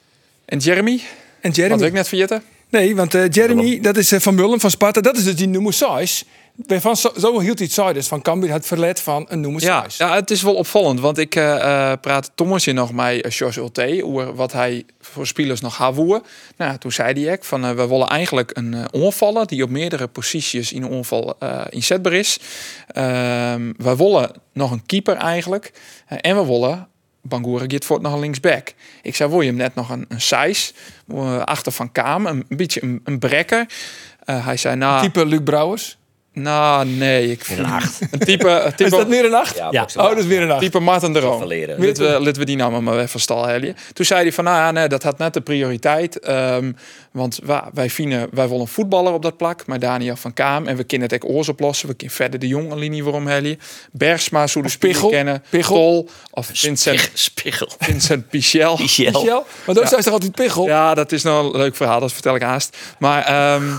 [0.45, 1.01] En Jeremy, En
[1.41, 1.77] wat Jeremy.
[1.77, 2.43] wil ik net vergeten?
[2.69, 5.01] Nee, want eh, Jeremy, dat is eh, van Mullen van Sparta.
[5.01, 6.23] Dat is dus die nummer 6.
[6.67, 9.63] Van, zo, zo hield hij het zo dus van Cambuur het verlet van een 6.
[9.63, 13.31] Ja, ja, het is wel opvallend, want ik eh eh, praat Thomasje nog met uh,
[13.31, 16.21] Jos Ulte over wat hij voor spelers nog had woe.
[16.57, 19.69] Nou, toen zei hij ook van eh, we willen eigenlijk een eh, onvallen die op
[19.69, 22.39] meerdere posities in een onval eh, inzetbaar is.
[22.87, 25.71] Ehm we willen nog een keeper eigenlijk
[26.09, 26.87] Eh, en we willen
[27.21, 28.73] Bangura Gitvoort nog een linksback.
[29.01, 30.73] Ik zei, wil je hem net nog een, een size
[31.07, 33.65] eh, achter van Kaam, een, een beetje een, een brekker.
[34.23, 35.97] Eh, hij zei, nou, Type Luc Brouwers.
[36.41, 37.99] Nou nee, ik Een acht.
[38.11, 39.55] een type, een type Is dat meer een 8?
[39.57, 39.87] Ja, Ja.
[39.95, 40.61] Oh, dat is weer een 8.
[40.61, 41.47] Type Martin de Roon.
[41.47, 43.75] Laten we, laten we die nou maar even van stal helden.
[43.93, 46.19] Toen zei hij van, nou ja, nee, dat had net de prioriteit.
[46.19, 46.71] ehm,
[47.11, 49.65] want wa- wij vinden, wij willen een voetballer op dat plak.
[49.65, 50.67] Maar Daniel van Kaam.
[50.67, 51.87] En we kunnen het ook oors oplossen.
[51.87, 53.59] We kunnen verder de jong een linie waarom helden.
[53.91, 55.23] Bergsma, zo de Of spiegel Pichel.
[55.23, 55.43] kennen.
[55.49, 55.75] Pichel.
[55.75, 56.09] Tol.
[56.31, 57.69] Of Vincent, Spiegel.
[57.79, 58.77] Vincent Pichel.
[58.77, 59.45] Michel?
[59.65, 60.65] Maar dat is toch altijd Pichel?
[60.65, 61.99] Ja, dat is nou een leuk verhaal.
[61.99, 62.77] Dat vertel ik haast.
[62.99, 63.23] Maar...
[63.25, 63.63] ehm,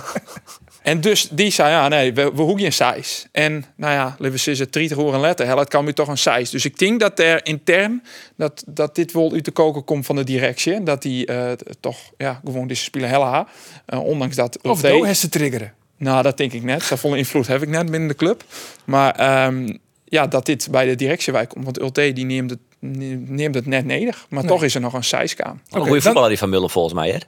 [0.83, 3.27] En dus die zei, ja, nee, we, we hoeken een size.
[3.33, 5.47] En nou ja, laten we zeggen, 30 horen een letter.
[5.47, 6.51] Hel, het kan weer toch een size.
[6.51, 8.03] Dus ik denk dat er intern,
[8.37, 10.75] dat, dat dit wel uit de koken komt van de directie.
[10.75, 13.47] En Dat die eh, toch, ja, gewoon deze spelen hella.
[13.95, 14.59] Uh, ondanks dat...
[14.63, 14.81] Of
[15.21, 15.73] te triggeren.
[15.97, 16.83] nou, dat denk ik net.
[16.83, 18.45] Zo volle invloed heb ik net binnen de club.
[18.85, 21.65] Maar ehm, ja, dat dit bij de directie wij komt.
[21.65, 22.59] Want Ulte die neemt het,
[23.29, 24.25] neemt het net neder.
[24.29, 25.61] Maar toch is er nog een size-kaam.
[25.71, 27.19] Een goede dan- voetballer die van Mullen volgens mij, hè?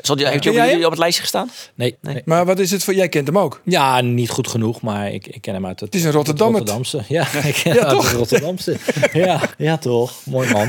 [0.00, 1.50] Zal die, heeft hij op, het lijstje gestaan?
[1.74, 2.22] Nee, nee.
[2.24, 2.94] Maar wat is het voor...
[2.94, 3.60] Jij kent hem ook.
[3.64, 6.58] Ja, niet goed genoeg, maar ik, ik ken hem uit het, Het is een Rotterdammer.
[6.58, 7.02] Rotterdamse.
[7.08, 8.12] Ja, ik ken Ja, toch?
[8.12, 8.76] Rotterdamse.
[9.12, 10.12] Ja, ja, toch.
[10.24, 10.68] Mooi man.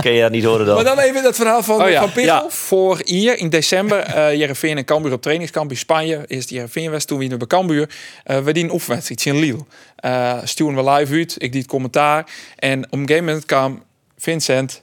[0.00, 0.74] Kun je dat niet horen dan?
[0.74, 2.24] Maar dan even dat verhaal van, Oh ja, van Pichel.
[2.24, 6.24] ja, voor hier in december uh, Jereveen en Cambuur op trainingskamp in Spanje.
[6.26, 7.90] Eerst Jereveen was, toen weer bij Cambuur.
[8.26, 9.64] Uh, we die een oefenwedstrijd in Lille.
[10.04, 12.26] Uh, stuwen we live uit, ik die het commentaar.
[12.56, 13.82] En op een gegeven moment kwam
[14.18, 14.82] Vincent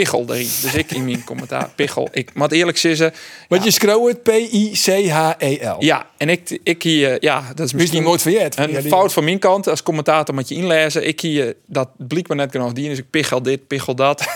[0.00, 0.48] Pichel erin.
[0.62, 2.08] Dus ik in mijn commentaar, Pichel.
[2.12, 3.12] Ik moet eerlijk zeggen...
[3.48, 5.76] Want je schreeuwt het P-I-C-H-E-L.
[5.78, 7.16] Ja, en ik, ik hier...
[7.20, 8.58] Ja, dat is misschien nooit verjet.
[8.58, 9.68] Een Ja, die- fout van mijn kant.
[9.68, 11.06] Als commentator moet je inlezen.
[11.06, 12.88] Ik hier, dat bliek me net genoeg die.
[12.88, 14.20] Dus ik pichel dit, pichel dat.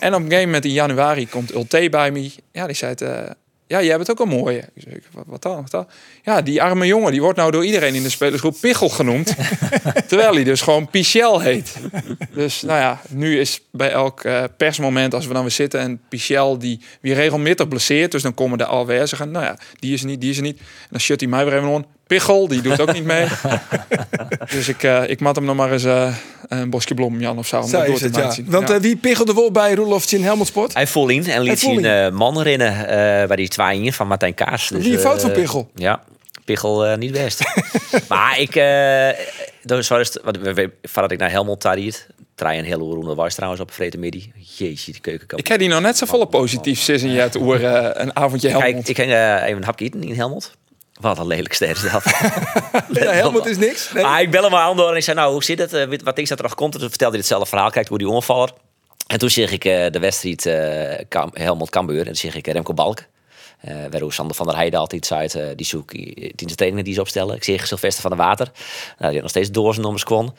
[0.00, 2.30] en op een gegeven moment in januari komt Ulte bij me.
[2.52, 3.34] Ja, die zei het...
[3.72, 4.58] eh, ja, jij bent ook een mooie.
[4.74, 5.56] Ik zeg, wat, wat dan?
[5.56, 5.86] Wat dan?
[6.22, 9.34] Ja, die arme jongen, die wordt nou door iedereen in de spelersgroep Pichel genoemd.
[10.08, 11.76] terwijl hij dus gewoon Pichel heet.
[12.34, 16.00] Dus nou ja, nu is bij elk uh, persmoment als we dan weer zitten en
[16.08, 18.12] Pichel die weer regelmatig blesseert.
[18.12, 20.42] Dus dan komen de alweer zeggen, nou ja, die is er niet, die is er
[20.42, 20.58] niet.
[20.58, 21.86] En dan shut hij mij weer even on.
[22.12, 23.26] Pichel, die doet ook niet mee.
[24.54, 26.14] dus ik, uh, ik mat hem nog maar eens uh,
[26.48, 27.60] een bosje bloem, Jan of zo.
[27.60, 28.30] om Zo dat door is te het, ja.
[28.30, 28.46] zien.
[28.50, 28.74] Want Ja.
[28.74, 30.74] uh, wie pichelde wel bij Roelofje in Helmond Sport?
[30.74, 32.06] Hij vol in en liet zien in.
[32.06, 32.86] uh, man rennen uh,
[33.26, 34.68] bij die twee in van Martijn Kaas.
[34.68, 35.70] Dus, Wie een fout van eh, Pichel?
[35.74, 36.02] Ja,
[36.44, 37.40] Pichel uh, niet best.
[38.08, 39.08] maar ik, uh,
[39.62, 40.38] dus, wat,
[40.82, 44.32] voordat ik naar Helmond tariet, Trein een hele ronde was trouwens op een vrede midi.
[44.56, 45.38] Jeetje, die keukenkap.
[45.38, 48.16] Ik heb die nog net zo volle positief zin in je het oer eh, een
[48.16, 48.72] avondje Helmond.
[48.74, 50.52] Kijk, ik ging eh, even een hapje eten in Helmond.
[51.00, 52.04] Wat een lelijk ster is dat.
[53.02, 53.92] Ja, Helmut is niks.
[53.92, 54.02] Nee.
[54.02, 55.72] Maar ik bel hem aan door en ik zei, nou, hoe zit het?
[55.72, 56.74] Eh, Wat is dat er nog komt?
[56.74, 57.70] En toen vertelde hij hetzelfde verhaal.
[57.70, 58.50] Kijkt hoe die onvaller.
[59.06, 61.98] En toen zeg ik eh, de wedstrijd eh Kam Helmond Cambuur.
[61.98, 63.04] En toen zeg ik Remco Balk.
[63.60, 67.00] Eh waar Sander van der Heijden altijd zei, die zoek die de trainingen die ze
[67.00, 67.36] opstellen.
[67.36, 68.46] Ik zeg Sylvester van der Water.
[68.46, 68.54] Nou,
[68.98, 70.34] die had nog steeds door zijn nummers kwam.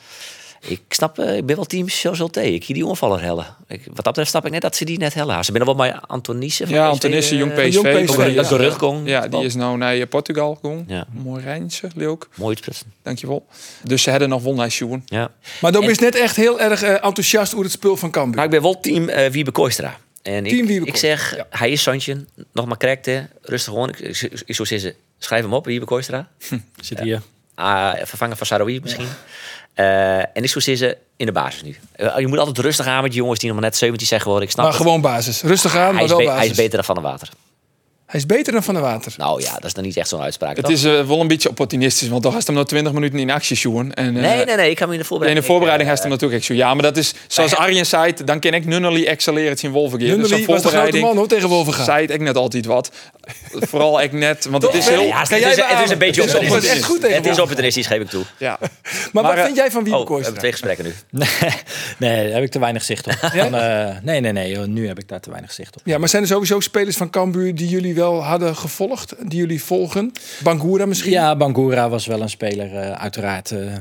[0.66, 3.46] Ik snap, eh, ik ben wel team José Ik hier die onvaller hellen.
[3.68, 5.44] Ik, wat dat betreft snap ik net dat ze die net hellen.
[5.44, 6.66] Ze zijn wel bij Antonice.
[6.66, 7.72] van Ja, PSV, Antonisse, eh, jong PSV.
[7.72, 8.34] jong PSV, Op- ja.
[8.34, 9.04] Dat is de rug kon.
[9.04, 10.84] Ja, die is nou naar Portugal gegaan.
[10.86, 11.06] Ja.
[11.10, 12.26] Mooi Rijnse, leuk.
[12.34, 12.92] Mooi uitsprutsen.
[13.02, 13.46] Dankjewel.
[13.82, 15.02] Dus ze hadden nog won naar Sjoen.
[15.06, 15.30] Ja.
[15.60, 18.34] Maar dan is net echt heel erg eh, enthousiast over het spul van Cambuur.
[18.36, 19.96] Maar ik ben wel team eh Wiebe Koistra.
[20.22, 21.46] En Team ik, Wiebe ik zeg, ja.
[21.50, 22.24] hij is Santje.
[22.52, 23.22] Nog maar correct, hè.
[23.42, 23.88] Rustig gewoon.
[23.88, 26.28] Ik, ik, ik zou zeggen, schrijf hem op, Wiebe Koistra.
[26.80, 27.22] Zit hier.
[27.54, 29.06] Ah, vervangen van Saroui misschien.
[29.74, 31.76] Eh, en ik zou zeggen, in de basis nu.
[31.92, 34.20] Eh, je moet altijd rustig aan met die jongens die nog maar net 17 zijn
[34.20, 34.46] geworden.
[34.46, 34.82] Ik snap maar het.
[34.82, 35.42] gewoon basis.
[35.42, 36.38] Rustig aan, hij, maar is wel basis.
[36.38, 37.28] hij is beter dan Van der Water.
[38.14, 39.14] Hij is beter dan Van der Water.
[39.16, 40.56] Nou ja, dat is dan niet echt zo'n uitspraak.
[40.56, 40.74] Het toch?
[40.74, 43.56] is eh, wel een beetje opportunistisch, want toch had hem nog 20 minuten in actie
[43.56, 43.94] Sjoen.
[43.94, 44.70] En, eh, nee, nee, nee.
[44.70, 45.46] Ik ga me in de In voorbereiding...
[45.46, 46.54] de voorbereiding heeft hem natuurlijk echt zo.
[46.54, 50.06] Ja, maar dat is zoals Arjen zei, dan ken ik Nunnally excelleren in Wolvergeer.
[50.06, 51.84] Dus Nunnally zo'n was de grote man hoor, tegen Wolverga.
[51.84, 52.90] Zei het ik net altijd wat.
[53.52, 55.02] Vooral ik net, want het is heel...
[55.02, 56.70] Ja, het, is, het is een beetje Het is- het is opportunistisch.
[56.70, 58.24] echt goed tegen Het is opportunistisch, geef ik toe.
[58.38, 58.56] Ja.
[58.60, 58.70] Maar,
[59.12, 60.92] Maar, wat eh, vind jij van Wiebe Oh, we hebben twee gesprekken nu.
[61.98, 63.30] Nee, daar heb ik te weinig zicht op.
[63.36, 64.58] Dan, eh, nee, nee, nee.
[64.58, 65.82] Nu heb ik daar te weinig zicht op.
[65.84, 69.14] Ja, maar zijn er sowieso spelers van Cambuur die jullie wel hadden gevolgd?
[69.28, 70.12] Die jullie volgen?
[70.42, 71.10] Bangura misschien?
[71.12, 73.74] Ja, Bangura was wel een speler, eh, uiteraard, eh,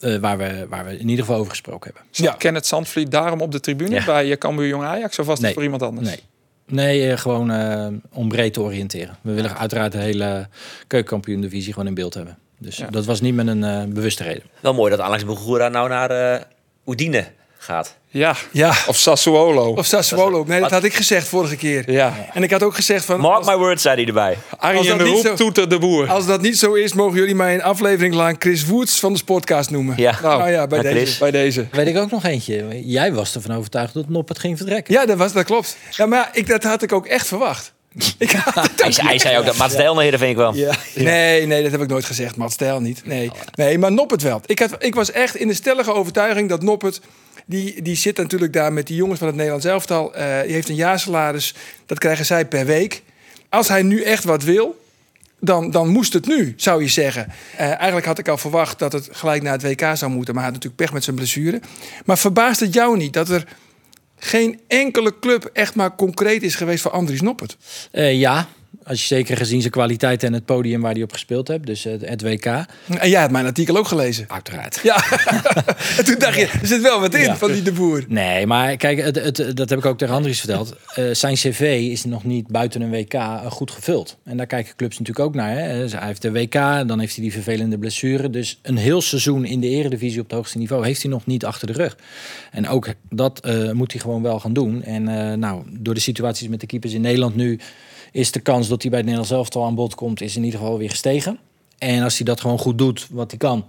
[0.00, 2.10] eh, waar, we, waar we in ieder geval over gesproken hebben.
[2.24, 2.32] Ja.
[2.38, 4.04] Kenneth Zandvliet daarom op de tribune Ja.
[4.04, 5.18] bij je Cambuur Jong Ajax?
[5.18, 5.52] Of was het Nee.
[5.54, 6.08] voor iemand anders?
[6.08, 6.18] Nee.
[6.66, 9.16] Nee, gewoon eh, om breed te oriënteren.
[9.20, 10.48] We willen uiteraard de hele
[10.86, 12.38] keukenkampioen-divisie gewoon in beeld hebben.
[12.58, 12.86] Dus Ja.
[12.90, 14.42] dat was niet met een eh, bewuste reden.
[14.60, 16.40] Wel mooi dat Alex Bogura nou naar eh
[16.86, 17.24] Udine
[17.62, 17.94] gaat.
[18.08, 18.36] Ja.
[18.50, 18.72] Ja.
[18.86, 19.68] Of Sassuolo.
[19.72, 20.44] Of Sassuolo.
[20.46, 21.90] Nee, dat had ik gezegd vorige keer.
[21.90, 22.14] Ja.
[22.32, 23.20] En ik had ook gezegd van...
[23.20, 24.38] Mark als, my words, zei hij erbij.
[24.50, 26.08] Als Arjen dat de niet Roep, zo- Toeter de Boer.
[26.10, 29.18] als dat niet zo is, mogen jullie mij een aflevering lang Chris Woods van de
[29.18, 29.94] Sportcast noemen.
[29.96, 30.18] Ja.
[30.22, 30.94] Nou, ja, bij deze.
[30.96, 31.18] Chris.
[31.18, 31.66] Bij deze.
[31.70, 32.82] Weet ik ook nog eentje.
[32.84, 34.94] Jij was ervan overtuigd dat Noppert ging vertrekken.
[34.94, 35.76] Ja, dat, was, dat klopt.
[35.90, 37.72] Ja, maar ik, dat had ik ook echt verwacht.
[38.18, 38.32] Ik
[38.76, 40.54] Hij, zei- hij zei ook dat Mats Del naar vind ik wel.
[40.54, 40.74] Ja.
[40.94, 42.36] Nee, nee, dat heb ik nooit gezegd.
[42.36, 43.02] Mats Stijl niet.
[43.04, 44.40] Nee, nee maar Noppert wel.
[44.46, 47.00] Ik, had, ik was echt in de stellige overtuiging dat Noppert...
[47.46, 50.14] Die, die zit natuurlijk daar met die jongens van het Nederlands elftal.
[50.14, 51.54] Eh, die heeft een jaarsalaris.
[51.86, 53.02] Dat krijgen zij per week.
[53.48, 54.80] Als hij nu echt wat wil...
[55.44, 57.32] Dan, dan moest het nu, zou je zeggen.
[57.56, 60.34] Eh, eigenlijk had ik al verwacht dat het gelijk naar het WK zou moeten.
[60.34, 61.60] Maar hij had natuurlijk pech met zijn blessure.
[62.04, 63.44] Maar verbaast het jou niet dat er
[64.18, 67.56] geen enkele club echt maar concreet is geweest voor Andries Noppert?
[67.90, 68.48] Eh, ja,
[68.84, 71.66] als je zeker gezien zijn kwaliteit en het podium waar hij op gespeeld hebt.
[71.66, 72.44] Dus het, het WK.
[72.44, 72.66] En
[73.08, 74.24] jij hebt mijn artikel ook gelezen.
[74.28, 74.80] Uiteraard.
[74.82, 75.04] Ja,
[75.98, 77.36] en toen dacht je, er zit wel wat in Ja.
[77.36, 78.04] van die de boer.
[78.08, 80.76] Nee, maar kijk, het, het, dat heb ik ook tegen Andries verteld.
[80.94, 84.16] Eh, zijn cv is nog niet buiten een WK eh, goed gevuld.
[84.24, 85.58] En daar kijken clubs natuurlijk ook naar.
[85.58, 85.78] Hè.
[85.78, 86.52] Dus Hij heeft de WK,
[86.88, 88.30] dan heeft hij die vervelende blessure.
[88.30, 90.84] Dus een heel seizoen in de eredivisie op het hoogste niveau...
[90.86, 91.96] heeft hij nog niet achter de rug.
[92.50, 94.82] En ook dat eh, moet hij gewoon wel gaan doen.
[94.82, 95.02] En
[95.38, 97.58] nou, door de situaties met de keepers in Nederland nu...
[98.12, 100.20] is de kans dat hij bij het Nederlands elftal aan bod komt...
[100.20, 101.38] is in ieder geval weer gestegen.
[101.78, 103.64] En als hij dat gewoon goed doet, wat hij kan...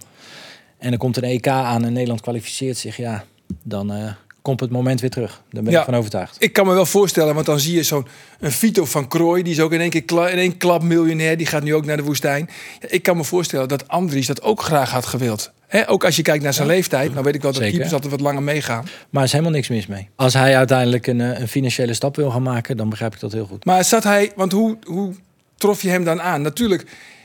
[0.78, 2.96] en er komt een EK aan en Nederland kwalificeert zich...
[2.96, 3.24] ja,
[3.62, 5.42] dan eh, komt het moment weer terug.
[5.50, 5.78] Daar ben Ja.
[5.78, 6.36] ik van overtuigd.
[6.38, 8.06] Ik kan me wel voorstellen, want dan zie je zo'n
[8.40, 11.46] Vito van Krooi, die is ook in één keer kla- in één klap miljonair, die
[11.46, 12.50] gaat nu ook naar de woestijn.
[12.80, 15.52] Ja, ik kan me voorstellen dat Andries dat ook graag had gewild.
[15.86, 17.74] Ook als je kijkt naar zijn leeftijd, nou weet ik wel dat Zeker.
[17.74, 18.84] keepers altijd wat langer meegaan.
[19.10, 20.08] Maar er is helemaal niks mis mee.
[20.16, 23.32] Als hij uiteindelijk een, eh, een financiële stap wil gaan maken, dan begrijp ik dat
[23.32, 23.64] heel goed.
[23.64, 25.14] Maar zat hij, want hoe, hoe
[25.56, 26.42] trof je hem dan aan?
[26.42, 26.84] Natuurlijk,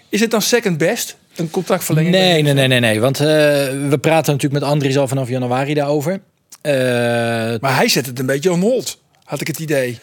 [0.10, 1.18] is het dan second best?
[1.36, 2.16] Een contractverlenging?
[2.16, 3.00] Nee, nee, nee, nee, nee.
[3.00, 3.26] Want eh,
[3.90, 6.20] we praten natuurlijk met Andries al vanaf januari daarover.
[6.62, 6.74] Eh,
[7.60, 10.00] Maar hij zet het een beetje on hold, had ik het idee.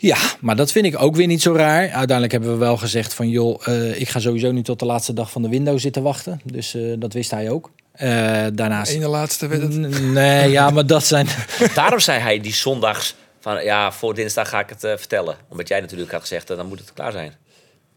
[0.00, 1.80] Ja, maar dat vind ik ook weer niet zo raar.
[1.80, 3.28] Uiteindelijk hebben we wel gezegd van...
[3.28, 6.40] joh, eh, ik ga sowieso niet tot de laatste dag van de window zitten wachten.
[6.44, 7.70] Dus eh, dat wist hij ook.
[7.92, 8.10] Eh,
[8.52, 8.92] daarnaast...
[8.92, 9.72] Ene laatste werd het.
[9.76, 11.26] N- Nee, ja, maar dat zijn...
[11.74, 15.36] Daarom zei hij die zondags van ja, voor dinsdag ga ik het eh, vertellen.
[15.48, 17.32] Omdat jij natuurlijk had gezegd, dan moet het klaar zijn.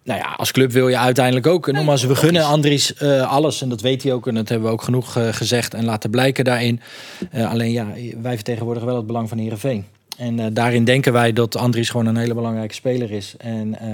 [0.04, 1.72] Nou ja, als club wil je uiteindelijk ook.
[1.72, 3.62] Nogmaals, we gunnen Andries eh, alles.
[3.62, 4.28] En dat weet hij ook.
[4.28, 6.82] En dat hebben we ook genoeg eh, gezegd en laten blijken daarin.
[7.32, 7.88] Eh, alleen ja,
[8.22, 9.86] wij vertegenwoordigen wel het belang van Heerenveen.
[10.22, 13.34] En eh, daarin denken wij dat Andries gewoon een hele belangrijke speler is.
[13.38, 13.88] En eh,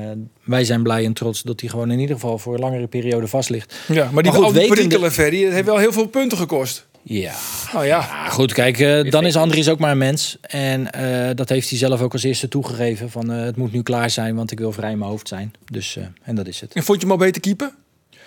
[0.43, 3.27] wij zijn blij en trots dat hij gewoon in ieder geval voor een langere periode
[3.27, 3.75] vast ligt.
[3.87, 6.85] Ja, maar die goed, perikelen, Ferry, dat heeft wel heel veel punten gekost.
[7.03, 7.33] Ja.
[7.73, 10.37] Nou ja, Ah, goed, kijk, eh, dan is Andries ook maar een mens.
[10.41, 13.09] En eh, dat heeft hij zelf ook als eerste toegegeven.
[13.09, 15.53] Van eh, het moet nu klaar zijn, want ik wil vrij in mijn hoofd zijn.
[15.71, 16.73] Dus, eh, en dat is het.
[16.73, 17.71] en vond je hem al beter keeper?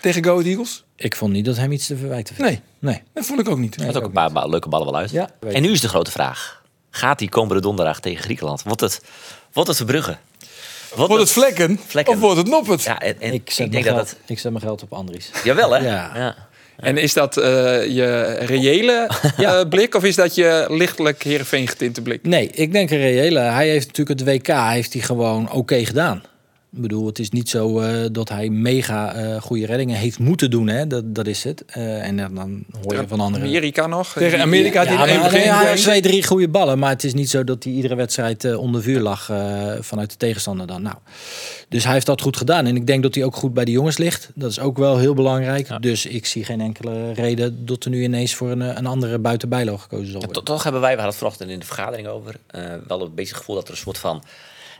[0.01, 0.85] tegen Go Eagles?
[0.97, 2.45] Ik vond niet dat hem iets te verwijten viel.
[2.45, 3.03] Nee, Nee.
[3.13, 3.77] dat vond ik ook niet.
[3.77, 5.11] Er had ook een paar ba- leuke ballen wel uit.
[5.11, 6.60] Ja, en nu is de grote vraag.
[6.91, 8.63] Gaat hij komende donderdag tegen Griekenland?
[8.63, 9.03] Wordt het,
[9.53, 10.17] wordt het Verbrugge?
[10.95, 12.15] Wordt het vlekken, Vlekken.
[12.15, 12.83] of wordt het noppet?
[12.83, 14.31] Ja, en, en Ik ik, zet, denk mijn dat geld, het...
[14.31, 15.31] ik zet mijn geld op Andries.
[15.45, 15.79] Jawel, hè?
[15.79, 16.37] Ja.
[16.77, 17.45] En is dat eh,
[17.87, 22.23] je reële eh, blik of is dat je lichtelijk Heerenveen getinte blik?
[22.23, 23.39] Nee, ik denk een reële.
[23.39, 26.23] Hij heeft natuurlijk het WK heeft hij gewoon oké gedaan.
[26.73, 30.51] Ik bedoel, het is niet zo eh, dat hij mega eh, goede reddingen heeft moeten
[30.51, 30.67] doen.
[30.69, 30.87] Hè?
[30.87, 31.65] Dat, dat is het.
[31.67, 33.47] Eh, en dan, dan hoor je van anderen.
[33.47, 34.13] Amerika nog?
[34.13, 36.79] Tegen Amerika die Ja, maar, twee, drie goede ballen.
[36.79, 40.11] Maar het is niet zo dat hij iedere wedstrijd eh, onder vuur lag eh, vanuit
[40.11, 40.83] de tegenstander dan.
[40.83, 40.97] Nou,
[41.69, 42.67] dus hij heeft dat goed gedaan.
[42.67, 44.31] En ik denk dat hij ook goed bij de jongens ligt.
[44.35, 45.83] Dat is ook wel heel belangrijk.
[45.83, 49.77] Dus ik zie geen enkele reden dat er nu ineens voor een, een andere buitenbijlo
[49.77, 50.45] gekozen zal Ja, worden.
[50.45, 53.15] to- toch hebben wij, we hadden het vanochtend in de vergadering over, eh, wel een
[53.15, 54.23] beetje het gevoel dat er een soort van,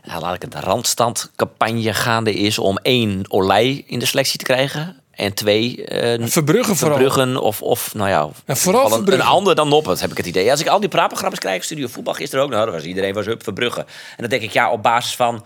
[0.03, 4.95] ja, laat ik het, randstandcampagne gaande is om één Olij in de selectie te krijgen.
[5.11, 6.97] En twee, eh Verbrugge vooral.
[6.97, 10.51] Verbruggen of, of, nou ja, vooral een, ander dan Noppert, heb ik het idee.
[10.51, 13.27] Als ik al die praatprogramma's krijg, Studio Voetbal gisteren ook, nou, dat was iedereen was
[13.27, 13.79] up Verbrugge.
[13.79, 15.45] En dan denk ik, ja, op basis van,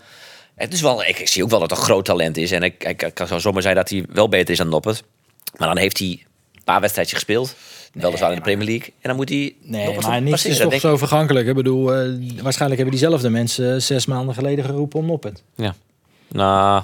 [0.54, 2.50] het is wel, ik, ik zie ook wel dat het een groot talent is.
[2.50, 5.02] En ik, ik, ik kan zo zomaar zijn dat hij wel beter is dan Noppert.
[5.56, 7.54] Maar dan heeft hij een paar wedstrijdjes gespeeld.
[8.00, 8.86] Weliswaar in de Premier League.
[8.86, 10.66] En dan moet hij Nee, Noppert maar niets passeren.
[10.66, 11.46] is toch zo vergankelijk.
[11.46, 12.08] Ik bedoel, eh,
[12.42, 15.42] waarschijnlijk hebben diezelfde mensen zes maanden geleden geroepen om Noppet.
[15.56, 15.74] Ja.
[16.28, 16.82] Nou,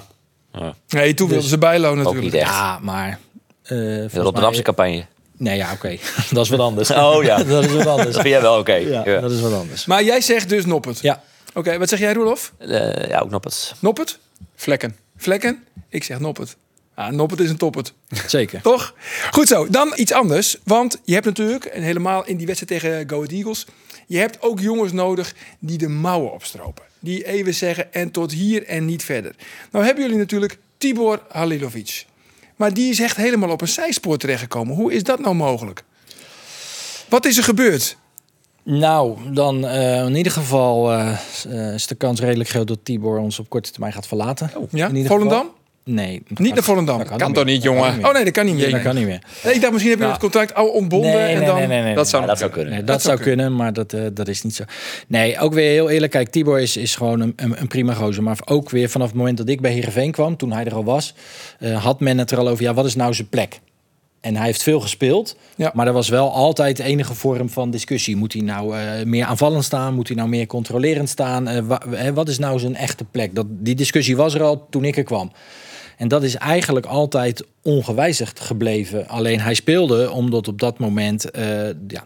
[0.53, 0.73] ja.
[0.87, 2.23] Nee, toen wilden ze bijlo ook natuurlijk.
[2.23, 2.49] niet echt.
[2.49, 3.19] Ja, maar...
[3.63, 5.05] eh, de Rotterdamse mij- campagne.
[5.37, 5.97] Nee, ja, oké.
[6.31, 6.91] dat is wat anders.
[7.05, 7.43] Oh ja.
[7.43, 8.11] dat is wat anders.
[8.11, 8.73] Dat vind jij wel oké.
[8.73, 9.85] Ja, Ja, dat is wat anders.
[9.85, 10.99] Maar jij zegt dus Noppet.
[11.01, 11.23] Ja,
[11.55, 12.53] Oké, wat zeg jij Roelof?
[12.57, 13.75] Eh, ja ook nog wat.
[13.79, 14.17] Noppet?
[14.55, 14.95] Vlekken.
[15.17, 15.63] Vlekken?
[15.89, 16.55] Ik zeg Noppet.
[16.95, 17.93] Ah, Noppet is een toppet.
[18.27, 18.61] zeker.
[18.61, 18.95] Toch?
[19.31, 19.67] Goed zo.
[19.69, 20.57] Dan iets anders.
[20.63, 23.65] Want je hebt natuurlijk, en helemaal in die wedstrijd tegen Go Ahead Eagles...
[24.07, 26.83] je hebt ook jongens nodig die de mouwen opstropen.
[26.99, 29.35] Die even zeggen en tot hier en niet verder.
[29.71, 32.05] Nou hebben jullie natuurlijk Tibor Halilovic.
[32.55, 34.75] Maar die is echt helemaal op een zijspoor terechtgekomen.
[34.75, 35.83] Hoe is dat nou mogelijk?
[37.09, 37.97] Wat is er gebeurd?
[38.63, 41.17] Nou, dan eh, in ieder geval eh,
[41.49, 44.51] eh, is de kans redelijk groot dat Tibor ons op korte termijn gaat verlaten.
[44.69, 44.87] Ja?
[44.87, 45.39] In ieder Volendam?
[45.39, 45.61] geval.
[45.85, 46.23] Nee.
[46.35, 46.97] Niet naar Volendam.
[46.97, 48.05] Dat Kan toch niet, jongen?
[48.05, 48.71] Oh nee, dat kan niet meer.
[48.71, 49.21] Dat kan niet meer.
[49.43, 50.11] Nee, ik dacht misschien heb je Ja.
[50.11, 51.11] het contract al ontbonden.
[51.11, 51.55] Nee, en dan...
[51.57, 51.95] nee, nee, nee.
[51.95, 52.85] Dat zou Ja, nog dat zou kunnen.
[52.85, 54.63] dat, zou zou kunnen, maar dat, eh, dat is niet zo.
[55.07, 56.11] Nee, ook weer heel eerlijk.
[56.11, 58.23] Kijk, Tibor is, is gewoon een, een, een prima gozer.
[58.23, 60.83] Maar ook weer vanaf het moment dat ik bij Heerenveen kwam, toen hij er al
[60.83, 61.13] was,
[61.59, 63.59] eh, had men het er al over, ja, wat is nou zijn plek?
[64.21, 65.71] En hij heeft veel gespeeld, Ja.
[65.73, 68.15] maar er was wel altijd enige vorm van discussie.
[68.15, 69.93] Moet hij nou eh, meer aanvallend staan?
[69.93, 71.47] Moet hij nou meer controlerend staan?
[71.47, 73.35] Eh, wa- hè, wat is nou zijn echte plek?
[73.35, 75.31] Dat, die discussie was er al toen ik er kwam.
[76.03, 79.07] En dat is eigenlijk altijd ongewijzigd gebleven.
[79.07, 82.05] Alleen hij speelde omdat op dat moment eh, ja,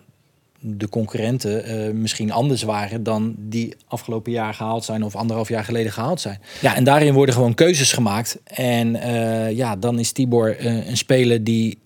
[0.59, 5.63] de concurrenten eh, misschien anders waren dan die afgelopen jaar gehaald zijn of anderhalf jaar
[5.63, 6.41] geleden gehaald zijn.
[6.61, 8.39] Ja, en daarin worden gewoon keuzes gemaakt.
[8.43, 11.79] En eh, ja, dan is Tibor een speler die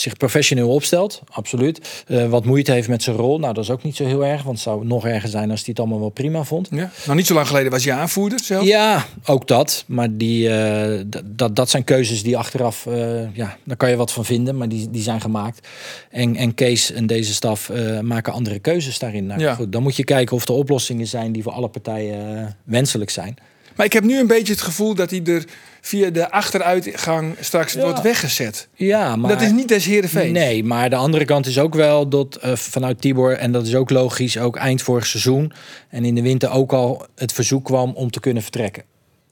[0.00, 2.04] zich professioneel opstelt, absoluut.
[2.06, 4.42] Eh, wat moeite heeft met zijn rol, nou dat is ook niet zo heel erg,
[4.42, 6.68] want het zou nog erger zijn als hij het allemaal wel prima vond.
[6.70, 6.90] Ja.
[7.04, 8.64] Nou, niet zo lang geleden was je aanvoerder zelf.
[8.64, 9.84] Ja, ook dat.
[9.86, 14.12] Maar die, eh, dat, dat zijn keuzes die achteraf, eh, ja, daar kan je wat
[14.12, 15.68] van vinden, maar die, die zijn gemaakt.
[16.10, 17.70] En, en Kees en deze staf
[18.02, 19.26] maken andere keuzes daarin.
[19.26, 19.54] Nou, Ja.
[19.54, 23.36] goed, dan moet je kijken of er oplossingen zijn die voor alle partijen wenselijk zijn.
[23.78, 25.44] Maar ik heb nu een beetje het gevoel dat hij er
[25.80, 27.80] via de achteruitgang straks Ja.
[27.80, 28.68] wordt weggezet.
[28.74, 30.32] Ja, maar Dat is niet des Heerenveen.
[30.32, 33.74] Nee, maar de andere kant is ook wel dat eh, vanuit Tibor, en dat is
[33.74, 35.52] ook logisch, ook eind vorig seizoen
[35.88, 38.82] en in de winter ook al het verzoek kwam om te kunnen vertrekken.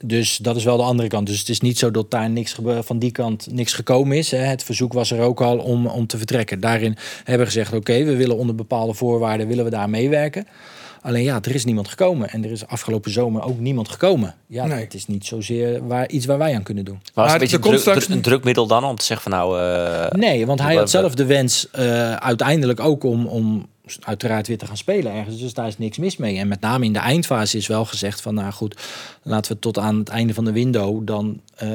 [0.03, 1.27] Dus dat is wel de andere kant.
[1.27, 4.31] Dus het is niet zo dat daar niks van die kant niks gekomen is.
[4.31, 4.37] Hè.
[4.37, 6.59] Het verzoek was er ook al om, om te vertrekken.
[6.59, 10.47] Daarin hebben we gezegd: oké, we willen onder bepaalde voorwaarden willen we daar meewerken.
[11.07, 12.29] Alleen ja, er is niemand gekomen.
[12.29, 14.35] En er is afgelopen zomer ook niemand gekomen.
[14.47, 14.79] Ja, Nee.
[14.83, 16.99] het is niet zozeer waar, iets waar wij aan kunnen doen.
[17.13, 19.39] Maar het een beetje komt een, druk, straks- een drukmiddel dan om te zeggen van
[19.39, 19.59] nou...
[19.61, 23.67] eh, Nee, want hij had zelf de wens eh, uiteindelijk ook om, om
[23.99, 25.39] uiteraard weer te gaan spelen ergens.
[25.39, 26.37] Dus daar is niks mis mee.
[26.37, 28.75] En met name in de eindfase is wel gezegd van nou goed,
[29.23, 31.69] laten we tot aan het einde van de window dan eh,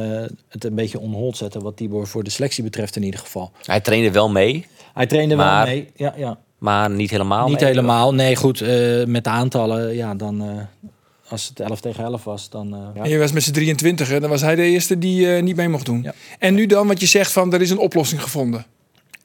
[0.48, 3.52] het een beetje on hold zetten wat Tibor voor de selectie betreft in ieder geval.
[3.64, 5.90] Hij trainde wel mee, Hij trainde Maar- wel mee.
[5.96, 6.38] Ja, ja.
[6.62, 7.68] Maar niet helemaal Niet mee.
[7.68, 8.14] helemaal.
[8.14, 10.90] Nee, goed, eh, met de aantallen, ja, dan eh,
[11.28, 13.04] als het 11 tegen 11 was, dan eh, ja.
[13.04, 15.86] Je was met z'n 23, dan was hij de eerste die eh, niet mee mocht
[15.86, 16.02] doen.
[16.02, 16.14] Ja.
[16.38, 18.66] En nu dan, wat je zegt van er is een oplossing gevonden.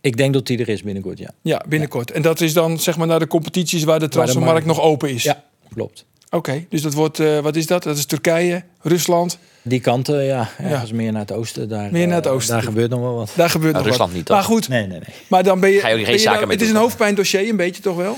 [0.01, 1.29] Ik denk dat hij er is binnenkort, ja.
[1.41, 2.11] Ja, binnenkort.
[2.11, 5.09] En dat is dan zeg maar naar de competities waar de transfermarkt markt- nog open
[5.13, 5.23] is.
[5.23, 6.05] Ja, klopt.
[6.29, 7.83] Oké, dus dat wordt, eh, wat is dat?
[7.83, 9.37] Dat is Turkije, Rusland.
[9.61, 11.69] Die kanten, ja, ergens meer naar het oosten.
[11.69, 12.53] Daar, Meer naar het eh, oosten.
[12.53, 13.31] Daar gebeurt nog wel wat.
[13.35, 14.17] Daar gebeurt Nou, nog Rusland wat.
[14.19, 14.35] niet, toch?
[14.37, 15.15] Maar goed, Nee, nee, nee.
[15.27, 15.79] maar dan ben je...
[15.79, 18.17] Ga je ook geen zaken nou- mee Het is een hoofdpijndossier, een beetje toch wel?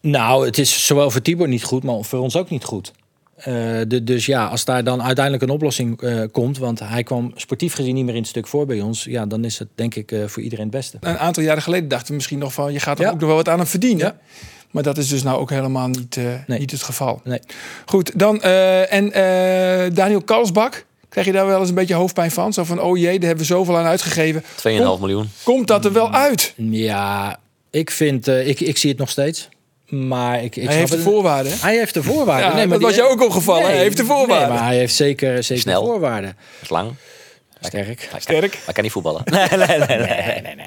[0.00, 2.92] Nou, het is zowel voor Tibor niet goed, maar voor ons ook niet goed.
[3.36, 3.54] Eh,
[3.88, 7.74] de, dus ja, als daar dan uiteindelijk een oplossing eh, komt, want hij kwam sportief
[7.74, 10.12] gezien niet meer in het stuk voor bij ons, ja, dan is het denk ik
[10.12, 10.96] eh, voor iedereen het beste.
[11.00, 12.72] Een aantal jaren geleden dachten we misschien nog van...
[12.72, 13.10] je gaat er Ja.
[13.10, 14.06] ook nog wel wat aan hem verdienen.
[14.06, 14.16] Ja.
[14.70, 16.58] Maar dat is dus nou ook helemaal niet, eh, Nee.
[16.58, 17.20] niet het geval.
[17.24, 17.40] Nee.
[17.86, 18.42] Goed, dan...
[18.42, 20.84] eh, en eh, Daniel Kalsbak...
[21.08, 22.52] Krijg je daar wel eens een beetje hoofdpijn van?
[22.52, 24.42] Zo van, oh jee, daar hebben we zoveel aan uitgegeven.
[24.42, 25.30] 2,5 miljoen.
[25.42, 26.54] Komt dat er wel uit?
[26.56, 27.38] Ja,
[27.70, 29.48] ik vind, eh, ik, ik zie het nog steeds.
[29.88, 31.52] Maar ik, ik Hij heeft de het- voorwaarden.
[31.60, 32.48] Hij heeft de voorwaarden.
[32.48, 33.64] Ja, nee, maar dat was je ook opgevallen.
[33.64, 34.48] Hij heeft de voorwaarden.
[34.48, 35.84] Nee, maar hij heeft zeker, zeker Snel.
[35.84, 36.36] voorwaarden.
[36.68, 36.92] lang.
[37.60, 38.08] Sterk.
[38.10, 38.50] Hij Sterk.
[38.50, 39.22] Kan, hij kan niet voetballen.
[39.24, 39.98] Nee, nee, nee.
[39.98, 40.42] nee.
[40.56, 40.66] Nee,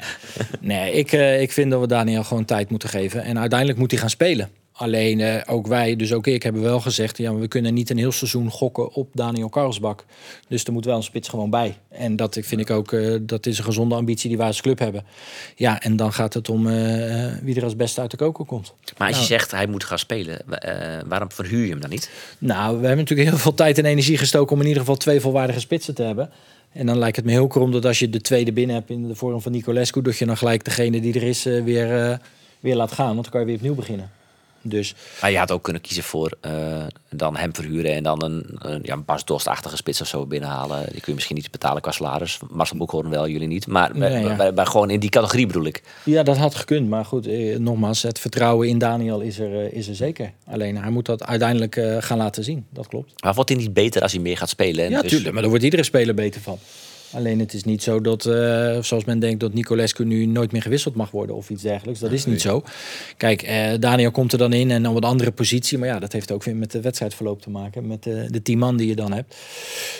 [0.60, 3.24] nee, ik, eh, ik vind dat we Daniel gewoon tijd moeten geven.
[3.24, 4.50] En uiteindelijk moet hij gaan spelen.
[4.76, 7.18] Alleen eh, ook wij, dus ook ik, hebben wel gezegd...
[7.18, 10.06] Ja, we kunnen niet een heel seizoen gokken op Daniel Karlsbak.
[10.48, 11.78] Dus er moet wel een spits gewoon bij.
[11.90, 14.80] En dat vind ik ook, eh, dat is een gezonde ambitie die wij als club
[14.80, 15.06] hebben.
[15.56, 16.74] Ja, en dan gaat het om eh,
[17.42, 18.74] wie er als beste uit de koker komt.
[18.98, 19.40] Maar als je Nou.
[19.40, 22.10] zegt hij moet gaan spelen, wa- eh, waarom verhuur je hem dan niet?
[22.40, 25.20] Nou, we hebben natuurlijk heel veel tijd en energie gestoken om in ieder geval twee
[25.20, 26.30] volwaardige spitsen te hebben.
[26.74, 29.08] En dan lijkt het me heel krom dat als je de tweede binnen hebt in
[29.08, 32.18] de vorm van Nicolescu, dat je dan gelijk degene die er is eh, weer, eh,
[32.60, 33.14] weer laat gaan.
[33.14, 34.12] Want dan kan je weer opnieuw beginnen.
[34.66, 38.46] Dus Maar je had ook kunnen kiezen voor eh, dan hem verhuren en dan een,
[38.58, 40.82] een, ja, een Bas Dost-achtige spits of zo binnenhalen.
[40.84, 42.40] Die kun je misschien niet betalen qua salaris.
[42.50, 43.68] Marcel Boekhoorn wel, jullie niet.
[43.68, 44.36] Maar bij, Nee, ja.
[44.36, 45.82] bij- bij gewoon in die categorie bedoel ik.
[46.04, 46.90] ja, dat had gekund.
[46.90, 50.32] Maar goed, eh, nogmaals, het vertrouwen in Daniel is er, eh, is er zeker.
[50.48, 52.66] Alleen hij moet dat uiteindelijk gaan laten zien.
[52.70, 53.24] Dat klopt.
[53.24, 54.86] Maar wordt hij niet beter als hij meer gaat spelen?
[54.86, 55.32] En Ja, dus- tuurlijk.
[55.32, 56.60] Maar daar wordt iedere speler beter van.
[57.14, 60.62] Alleen het is niet zo dat, eh, zoals men denkt, dat Nicolescu nu nooit meer
[60.62, 62.00] gewisseld mag worden of iets dergelijks.
[62.00, 62.64] Dat is niet zo.
[63.18, 65.78] Kijk, eh, Daniel komt er dan in en op een andere positie.
[65.78, 67.88] Maar ja, dat heeft ook weer met de wedstrijdverloop te maken.
[67.88, 69.36] Met de, de tien man die je dan hebt.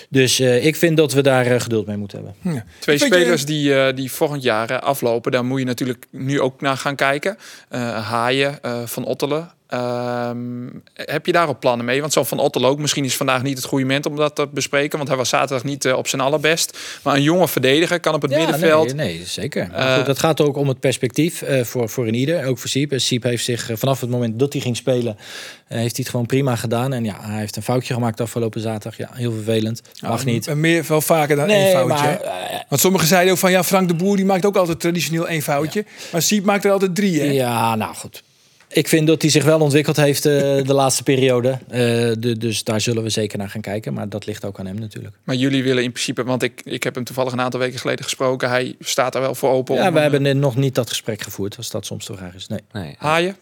[0.10, 2.54] Dus eh, ik vind dat we daar eh, geduld mee moeten hebben.
[2.54, 2.66] Ja.
[2.80, 6.40] Twee je- spelers die, eh, die volgend jaar eh, aflopen, daar moet je natuurlijk nu
[6.42, 7.38] ook naar gaan kijken.
[7.70, 9.52] Eh, Haaien, eh, Van Ottelen.
[9.74, 12.02] Ehm, heb je daar ook plannen mee?
[12.02, 14.48] Want zo Van Ottelen ook, misschien is vandaag niet het goede moment om dat te
[14.52, 14.98] bespreken.
[14.98, 16.78] Want hij was zaterdag niet eh, op zijn allerbest.
[17.04, 18.96] Maar een jonge verdediger kan op het middenveld.
[18.96, 19.68] Nee, nee zeker.
[19.72, 22.46] Maar Eh, goed, dat gaat ook om het perspectief eh, voor, voor een ieder.
[22.46, 22.92] Ook voor Siep.
[22.92, 25.18] En Siep heeft zich vanaf het moment dat hij ging spelen,
[25.68, 26.94] eh, heeft hij het gewoon prima gedaan.
[26.94, 28.98] En ja, hij heeft een foutje gemaakt afgelopen zaterdag.
[28.98, 29.82] Ja, heel vervelend.
[30.02, 30.48] Mag niet.
[30.48, 32.06] En Meer, wel vaker dan Nee, één foutje.
[32.06, 32.66] maar?
[32.70, 35.42] Want sommigen zeiden ook van ja, Frank de Boer die maakt ook altijd traditioneel één
[35.42, 35.86] foutje.
[36.12, 37.20] Maar Siep maakt er altijd drie.
[37.20, 37.26] Hè?
[37.26, 38.24] Ja, nou goed.
[38.74, 40.34] Ik vind dat hij zich wel ontwikkeld heeft eh,
[40.66, 41.50] de laatste periode.
[41.50, 41.80] Eh,
[42.20, 43.94] de, dus daar zullen we zeker naar gaan kijken.
[43.94, 45.16] Maar dat ligt ook aan hem natuurlijk.
[45.24, 48.04] Maar jullie willen in principe, want ik, ik heb hem toevallig een aantal weken geleden
[48.04, 48.50] gesproken.
[48.50, 49.76] Hij staat daar wel voor open.
[49.76, 51.58] Ja, we een, hebben nog niet dat gesprek gevoerd.
[51.58, 52.48] Als dat soms de vraag is.
[52.48, 52.60] Nee.
[52.72, 52.96] Nee.
[52.98, 53.36] Haaien.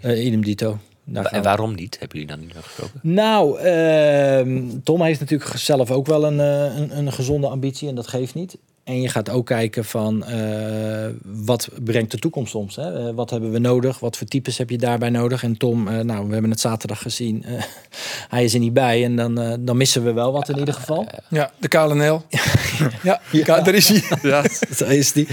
[0.00, 0.78] Eh, idem dito.
[1.12, 1.98] En waarom niet?
[1.98, 3.00] Hebben jullie dan niet nog gesproken?
[3.02, 7.94] Nou, ehm, Tom heeft natuurlijk zelf ook wel een, eh, een, een gezonde ambitie en
[7.94, 8.56] dat geeft niet.
[8.88, 12.76] En je gaat ook kijken van eh, wat brengt de toekomst soms.
[12.76, 13.08] Hè?
[13.08, 13.98] Eh, wat hebben we nodig?
[13.98, 15.42] Wat voor types heb je daarbij nodig?
[15.42, 17.44] En Tom, eh, nou, we hebben het zaterdag gezien.
[17.44, 17.62] eh,
[18.28, 21.06] hij is er niet bij en dan, dan missen we wel wat in ieder geval.
[21.28, 22.22] Ja, de KLNL.
[23.02, 23.60] ja, ja.
[23.60, 24.02] daar is hij.
[24.22, 24.44] Ja.
[24.78, 25.28] Daar is die.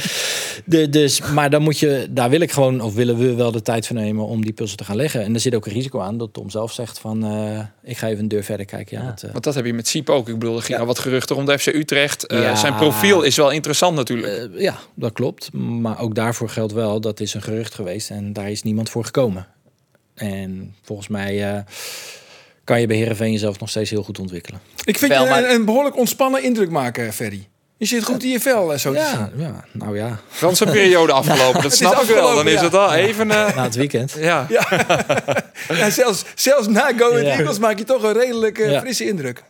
[0.65, 3.61] De, dus, maar dan moet je, daar wil ik gewoon, of willen we wel de
[3.61, 5.23] tijd voor nemen om die puzzel te gaan leggen.
[5.23, 8.07] En er zit ook een risico aan dat Tom zelf zegt van, eh, ik ga
[8.07, 8.97] even een deur verder kijken.
[8.97, 10.29] Ja, dat, Want dat heb je met Siep ook.
[10.29, 12.25] Ik bedoel, er ging al wat geruchten rond de FC Utrecht.
[12.25, 12.55] Eh, Ja.
[12.55, 14.53] Zijn profiel is wel interessant natuurlijk.
[14.53, 15.53] Eh, ja, dat klopt.
[15.53, 19.05] Maar ook daarvoor geldt wel, dat is een gerucht geweest en daar is niemand voor
[19.05, 19.47] gekomen.
[20.15, 21.59] En volgens mij eh,
[22.63, 24.59] kan je bij Heerenveen jezelf nog steeds heel goed ontwikkelen.
[24.83, 27.47] Ik vind Wel, je maar- een, een behoorlijk ontspannen indruk maken, Ferry.
[27.77, 28.93] Je zit goed in je vel, eh, zo.
[28.93, 30.19] Ja, ja, nou ja,
[30.51, 31.61] zijn periode afgelopen.
[31.61, 32.35] Dat snap ik wel.
[32.35, 33.31] Dan is het al even...
[33.31, 34.15] eh, na het weekend.
[34.19, 34.47] ja.
[35.69, 37.25] Ja, zelfs, zelfs na Go Ahead.
[37.39, 38.79] Eagles maak je toch een redelijk Ja.
[38.79, 39.43] frisse indruk.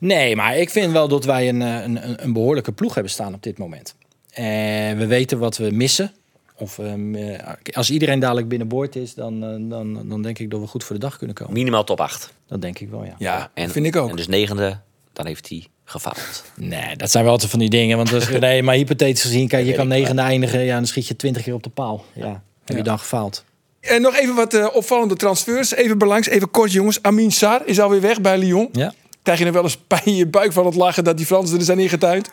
[0.00, 3.12] Nee, maar ik vind wel dat wij een, eh, een, een, een behoorlijke ploeg hebben
[3.12, 3.94] staan op dit moment.
[4.32, 6.12] En we weten wat we missen.
[6.56, 10.60] Of ehm, eh, als iedereen dadelijk binnenboord is, dan, eh, dan, dan denk ik dat
[10.60, 11.52] we goed voor de dag kunnen komen.
[11.52, 12.32] Minimaal top 8.
[12.46, 13.14] Dat denk ik wel, ja.
[13.18, 14.10] Ja, En, vind ik ook.
[14.10, 14.78] En dus negende,
[15.12, 16.44] dan heeft hij gefaald.
[16.56, 17.96] Nee, dat zijn wel altijd van die dingen.
[17.96, 20.60] Want als, nee, maar hypothetisch gezien, kijk, je kan negende eindigen.
[20.60, 22.04] Ja, dan schiet je twintig keer op de paal.
[22.12, 23.44] Ja, heb je dan gefaald?
[23.80, 25.74] En nog even wat eh, opvallende transfers.
[25.74, 27.02] Even belangs, even kort jongens.
[27.02, 28.68] Amin Sar is alweer weg bij Lyon.
[28.72, 28.92] Ja.
[29.22, 31.58] Krijg je nog wel eens pijn in je buik van het lachen dat die Fransen
[31.58, 32.30] er zijn ingetuind?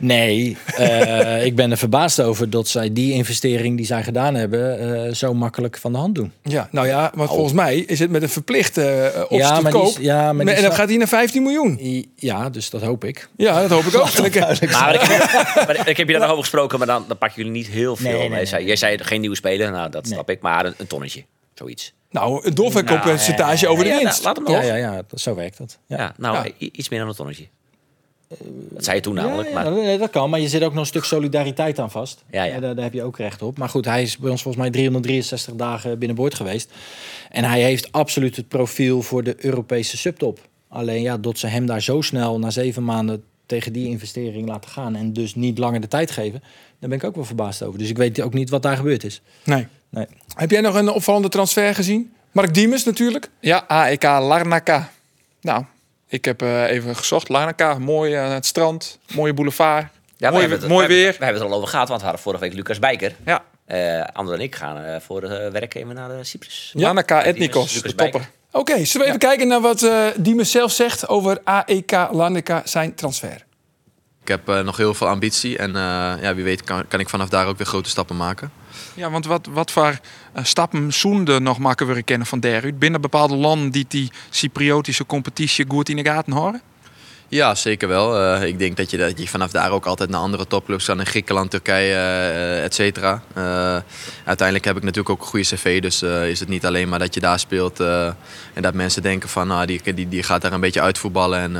[0.00, 5.04] Nee, eh, ik ben er verbaasd over dat zij die investering die zij gedaan hebben...
[5.06, 6.32] eh, zo makkelijk van de hand doen.
[6.42, 9.62] Ja, nou ja, want volgens mij is het met een verplichte uh, optie Ja, te
[9.62, 9.96] maar die koop.
[10.00, 12.06] ja, maar en dan gaat hij naar 15 miljoen.
[12.16, 13.28] Ja, dus dat hoop ik.
[13.36, 14.08] Ja, dat hoop ik ook.
[14.18, 17.36] Maar ik, heb, maar ik heb je daar nog over gesproken, maar dan, dan pakken
[17.42, 18.10] jullie niet heel veel.
[18.10, 20.64] Nee, nee, Nee, nee, Jij, jij zei geen nieuwe speler, nou dat snap ik, maar
[20.66, 21.24] een, een tonnetje.
[21.54, 21.92] Zoiets.
[22.10, 24.22] Nou, een doorverkooppercentage over de Ja, winst.
[24.24, 24.66] nou, laat hem.
[24.66, 25.78] Ja, Ja, ja, zo werkt dat.
[25.86, 26.14] Ja.
[26.16, 27.46] nou, iets meer dan een tonnetje.
[28.70, 29.48] Dat zei je toen namelijk.
[29.48, 29.64] Ja, maar...
[29.64, 32.24] ja, nee, dat kan, maar je zit ook nog een stuk solidariteit aan vast.
[32.30, 32.60] Ja, ja.
[32.60, 33.58] Daar, daar heb je ook recht op.
[33.58, 36.72] Maar goed, hij is bij ons volgens mij 363 dagen binnenboord geweest.
[37.30, 40.40] En hij heeft absoluut het profiel voor de Europese subtop.
[40.68, 44.70] Alleen ja, dat ze hem daar zo snel na zeven maanden tegen die investering laten
[44.70, 44.96] gaan...
[44.96, 46.40] en dus niet langer de tijd geven,
[46.78, 47.78] daar ben ik ook wel verbaasd over.
[47.78, 49.20] Dus ik weet ook niet wat daar gebeurd is.
[49.44, 49.66] Nee.
[49.90, 50.06] Nee.
[50.34, 52.12] Heb jij nog een opvallende transfer gezien?
[52.32, 53.28] Mark Diemers natuurlijk.
[53.40, 54.90] Ja, AEK Larnaca.
[55.40, 55.64] Nou,
[56.08, 57.28] ik heb eh, even gezocht.
[57.28, 59.86] Larnaca, mooi aan het strand, mooie boulevard.
[60.16, 61.18] Ja, mooi hebben het, mooi we hebben- weer.
[61.18, 63.14] We hebben het er al over gehad, want we hadden vorige week Lucas Bijker.
[63.24, 65.20] Ja, Eh Ander en ik gaan eh, voor
[65.52, 66.72] werk even naar de Cyprus.
[66.74, 68.30] Larnaca Lucas Ethnikos, de topper.
[68.52, 72.94] Oké, zullen we even kijken naar wat eh Diemers zelf zegt over AEK Larnaca, zijn
[72.94, 73.44] transfer.
[74.28, 77.08] Ik heb eh, nog heel veel ambitie en eh, ja, wie weet kan, kan ik
[77.08, 78.50] vanaf daar ook weer grote stappen maken.
[78.94, 79.98] Ja, want wat, wat voor
[80.32, 82.78] eh, stappen zoende nog maken we kennen van daaruit?
[82.78, 86.62] Binnen bepaalde landen die die Cypriotische competitie goed in de gaten houden?
[87.28, 88.36] Ja, zeker wel.
[88.42, 91.00] Ik denk dat je, dat je vanaf daar ook altijd naar andere topclubs kan.
[91.00, 93.22] In Griekenland, Turkije, eh et cetera.
[94.24, 95.82] Uiteindelijk heb ik natuurlijk ook een goede cv.
[95.82, 97.80] Dus is het niet alleen maar dat je daar speelt.
[97.80, 101.40] en dat mensen denken van nou, die, die, die gaat daar een beetje uitvoetballen.
[101.40, 101.56] En,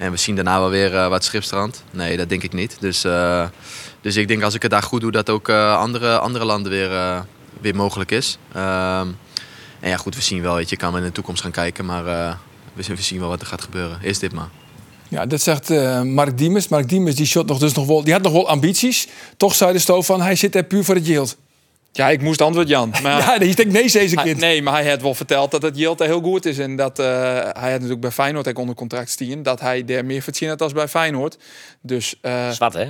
[0.00, 1.82] en we zien daarna wel weer eh, wat schipstrand.
[1.90, 2.76] Nee, dat denk ik niet.
[2.80, 3.46] Dus, eh,
[4.00, 6.72] dus ik denk als ik het daar goed doe, dat ook eh, andere, andere landen
[6.72, 7.24] weer,
[7.60, 8.38] weer mogelijk is.
[8.52, 9.06] Ehm,
[9.80, 10.54] en ja, goed, we zien wel.
[10.54, 11.84] Weet je, kan in de toekomst gaan kijken.
[11.84, 12.04] Maar
[12.74, 13.98] we, zien- we zien wel wat er gaat gebeuren.
[14.02, 14.48] Is dit maar.
[15.08, 15.68] Ja, dat zegt
[16.04, 16.68] Mark Diemers.
[16.68, 19.08] Mark Diemers die, shot nog dus nog wel, die had nog wel ambities.
[19.36, 21.36] Toch zei de stoof van, hij zit er puur voor het yield.
[21.92, 22.94] Ja, ik moest antwoord Jan.
[23.02, 24.38] Maar Ja, die denkt nee, deze hij- kind.
[24.40, 26.58] nee, maar hij had wel verteld dat het er heel goed is.
[26.58, 29.42] En dat eh, hij had natuurlijk bij Feyenoord ook onder contract staan.
[29.42, 31.38] Dat hij daar meer verdiend had als bij Feyenoord.
[31.80, 32.86] Dus, eh, Zwart, hè?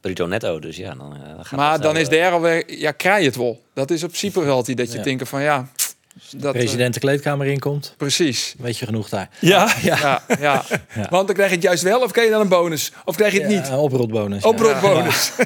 [0.00, 0.94] Bruto netto, dus ja.
[0.94, 3.62] Dan, dan gaat maar dan wel, is daar alweer, ja, krijg je het wel.
[3.74, 5.04] Dat is op Cyprus altijd dat je Ja.
[5.04, 5.68] denkt van ja,
[6.30, 8.54] dat, eh, President de kleedkamer inkomt, precies.
[8.58, 9.28] weet je genoeg daar.
[9.38, 10.64] Ja, Ja, ja.
[11.10, 12.92] want dan krijg je het juist wel of krijg je dan een bonus?
[13.04, 13.68] Of krijg je het Ja, niet?
[13.68, 14.42] een oprotbonus.
[14.42, 14.48] ja.
[14.48, 15.30] Oproepbonus.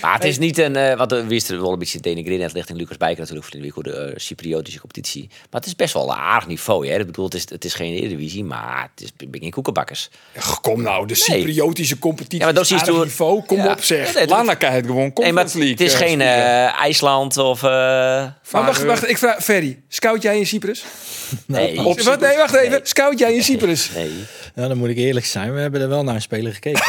[0.00, 2.52] Maar het is niet een, eh wat de wist er wel een beetje denigreren net
[2.52, 5.26] richting Lucas Bijker natuurlijk voor de eh, Cypriotische competitie.
[5.28, 6.98] Maar het is best wel een aardig niveau, hè?
[6.98, 10.10] Ik bedoel, het is, het is geen Eredivisie, maar het is geen koekenbakkers.
[10.38, 12.38] Ach, Kom nou, de Cypriotische competitie.
[12.38, 13.42] Ja, maar dat is aardig niveau.
[13.46, 13.70] Kom Ja.
[13.72, 13.98] op zeg.
[14.28, 17.62] Ja, nee, heeft gewoon Nee, maar het is eh, geen eh, IJsland of...
[17.62, 19.78] eh, Maar wacht, wacht, ik vraag Ferry.
[19.88, 20.84] Scout jij in Cyprus?
[21.46, 21.84] nee.
[21.84, 22.80] Op, nee, wacht even.
[22.82, 23.90] Scout jij in Cyprus?
[23.94, 24.10] Nee.
[24.54, 25.54] Ja, dan moet ik eerlijk zijn.
[25.54, 26.82] We hebben er wel naar een speler gekeken.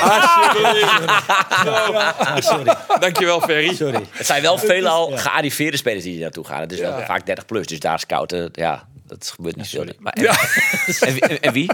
[2.99, 3.75] Dankjewel, Ferry.
[3.75, 4.01] Sorry.
[4.11, 6.61] Het zijn wel veelal gearriveerde spelers die er naartoe gaan.
[6.61, 9.85] Het is wel vaak 30 plus, dus daar scouten, ja, dat gebeurt niet veel.
[9.99, 10.25] Maar, en,
[10.99, 11.69] en, wie- en wie?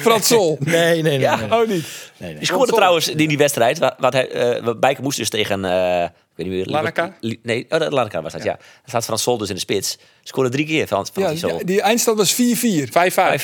[0.00, 0.56] Frans Sol.
[0.60, 1.18] Nee, nee, nee.
[1.18, 1.36] Ja.
[1.36, 1.60] nee, nee.
[1.60, 1.86] Oh, niet.
[2.16, 2.38] nee, nee.
[2.38, 3.78] Die scoorde trouwens in die wedstrijd.
[3.78, 5.64] Wat, wat hij, eh, Bijker moest dus tegen.
[5.64, 6.08] eh
[6.44, 7.38] weet niet meer.
[7.42, 8.52] Nee, oh, was dat, ja.
[8.56, 9.98] Daar staat Frans Sol dus in de spits.
[10.22, 11.56] Scoorde drie keer van, van Ja, die Sol.
[11.56, 12.36] die, die eindstand was 4-4.
[12.36, 12.42] 5-5.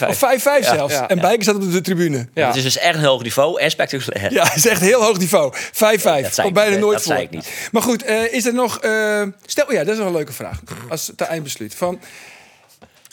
[0.09, 0.95] Of 5-5 zelfs.
[0.95, 1.23] ja, en ja.
[1.23, 2.29] Bijker zat op de tribune.
[2.35, 2.47] Ja.
[2.47, 4.33] Het is dus echt een hoog niveau en spectaculair.
[4.37, 5.55] Ja, het is echt heel hoog niveau.
[5.57, 5.61] 5-5.
[5.79, 7.13] zei Komt ik bijna nooit Dat voor.
[7.13, 7.69] zei ik niet.
[7.73, 8.79] Maar goed, eh, is er nog...
[8.81, 10.61] eh, stel, ja, dat is wel een leuke vraag.
[10.89, 11.75] Als het eindbesluit.
[11.75, 12.01] Van,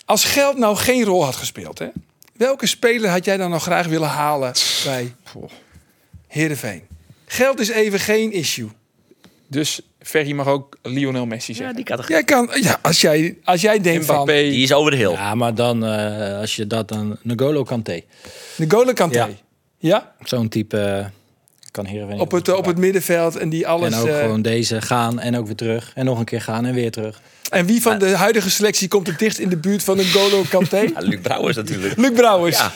[0.06, 1.88] als geld nou geen rol had gespeeld, hè,
[2.38, 4.52] welke speler had jij dan nog graag willen halen
[4.84, 5.14] bij
[6.28, 6.84] Heerenveen?
[7.26, 8.70] Geld is even geen issue.
[9.54, 11.76] Dus Ferry mag ook Lionel Messi Ja, zeggen.
[11.76, 12.04] die kan.
[12.08, 14.34] Jij kan, ja, als jij, als jij denkt Mbappé.
[14.34, 15.12] van Die is over de hill.
[15.12, 17.18] Ja, maar dan, eh, als je dat dan...
[17.22, 18.02] N'Golo Kanté.
[18.58, 19.18] N'Golo Kanté.
[19.18, 19.30] Ja.
[19.78, 20.14] Ja.
[20.24, 21.06] Zo'n type eh,
[21.72, 23.94] kan Heerenveen Op, het, op het middenveld en die alles...
[23.94, 25.92] En ook eh, gewoon deze gaan en ook weer terug.
[25.96, 27.22] En nog een keer gaan en weer terug.
[27.50, 30.78] en wie van de huidige selectie komt het dichtst in de buurt van N'Golo Kanté?
[30.94, 31.98] Ja, Luc Brouwers natuurlijk.
[31.98, 32.58] Luc Brouwers.
[32.58, 32.72] Ja.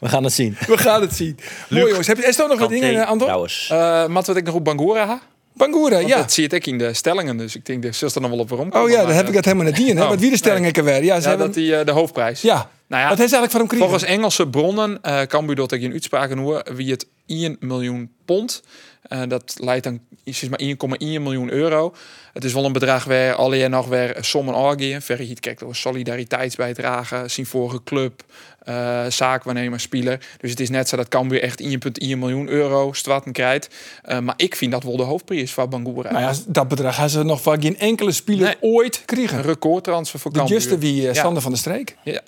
[0.00, 0.56] We gaan het zien.
[0.66, 1.38] We gaan het zien.
[1.68, 2.06] Mooi jongens.
[2.06, 3.26] Heb je er staan nog wat Kanté, dingen, Anton?
[3.26, 3.68] Brouwers.
[3.70, 5.20] Eh Mat, wat ik nog op Bangura ha?
[5.54, 6.16] Bangura, ja.
[6.16, 7.36] Dat zie je ook in de stellingen.
[7.36, 8.72] Dus ik denk, dat zullen er nog wel op waarom.
[8.72, 9.94] Oh ja, dan heb eh, ik het helemaal net die.
[9.94, 10.02] Hè?
[10.02, 11.04] Oh, Wat wie de stelling ik er weer?
[11.04, 11.46] Ja, ze Ja, hebben...
[11.46, 12.40] dat die eh, de hoofdprijs.
[12.42, 12.70] ja.
[12.88, 14.04] Nou ja, Wat ze eigenlijk van hem Volgens?
[14.04, 18.62] Engelse bronnen eh kan u dat ik in uitspraken hoor wie het 1 miljoen pond.
[19.02, 21.94] Eh, dat leidt dan is maar 1,1 miljoen euro.
[22.32, 25.02] Het is wel een bedrag waar alleen nog weer sommen aangeven.
[25.02, 28.22] Verre hiet kijkt door solidariteitsbijdrage, zien vorige club,
[28.62, 30.20] eh zaakwaarnemer, speler.
[30.40, 33.74] Dus het is net zo dat Cambuur echt 1,1 miljoen euro straten krijgt.
[34.02, 36.10] Eh, maar ik vind dat wel de hoofdprijs van Bangura.
[36.12, 38.56] Nou ja, dat bedrag hebben ze nog van geen enkele speler Nee.
[38.72, 39.42] ooit Een kregen.
[39.42, 40.56] recordtransfer voor De Cambuur.
[40.56, 41.14] juiste wie uh, Ja.
[41.14, 41.96] Sander van der Streek.
[42.04, 42.20] Ja,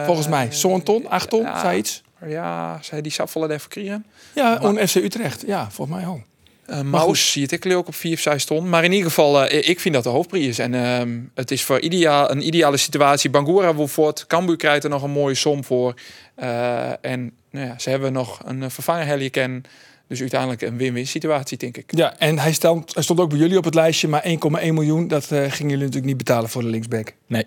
[0.00, 0.46] eh, Volgens mij.
[0.52, 1.46] Zo'n ton, acht ton,
[2.26, 2.78] ja.
[2.82, 4.06] zei die Saffel even kregen.
[4.34, 5.42] Ja, on FC Utrecht.
[5.46, 6.22] Ja, volgens mij al.
[6.70, 8.68] Uh, Maus zie ik ook op 4 of 6 ton.
[8.68, 10.58] Maar in ieder geval, eh, ik vind dat de hoofdprijs is.
[10.58, 13.30] En ehm, het is voor ideaal, een ideale situatie.
[13.30, 14.26] Bangura wil voort.
[14.26, 15.94] Cambuur krijgt er nog een mooie som voor.
[16.34, 19.64] Eh, en nou ja, ze hebben nog een uh, vervanger Helliken.
[20.12, 21.96] Dus uiteindelijk een win-win situatie, denk ik.
[21.96, 24.08] Ja, en hij stond, hij stond ook bij jullie op het lijstje.
[24.08, 27.12] Maar 1,1 miljoen, dat eh, gingen jullie natuurlijk niet betalen voor de linksback.
[27.26, 27.46] Nee.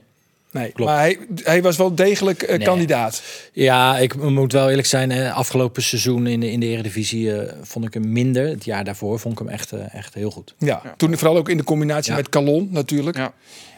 [0.55, 0.91] Nee, Klopt.
[0.91, 2.67] maar hij, hij was wel degelijk eh, Nee.
[2.67, 3.21] kandidaat.
[3.53, 5.11] Ja, ik moet wel eerlijk zijn.
[5.11, 8.47] hè, Afgelopen seizoen in de, in de Eredivisie eh, vond ik hem minder.
[8.47, 10.53] Het jaar daarvoor vond ik hem echt, eh, echt heel goed.
[10.57, 12.17] Ja, toen vooral ook in de combinatie Ja.
[12.17, 13.17] met Calon natuurlijk.
[13.17, 13.33] Ja.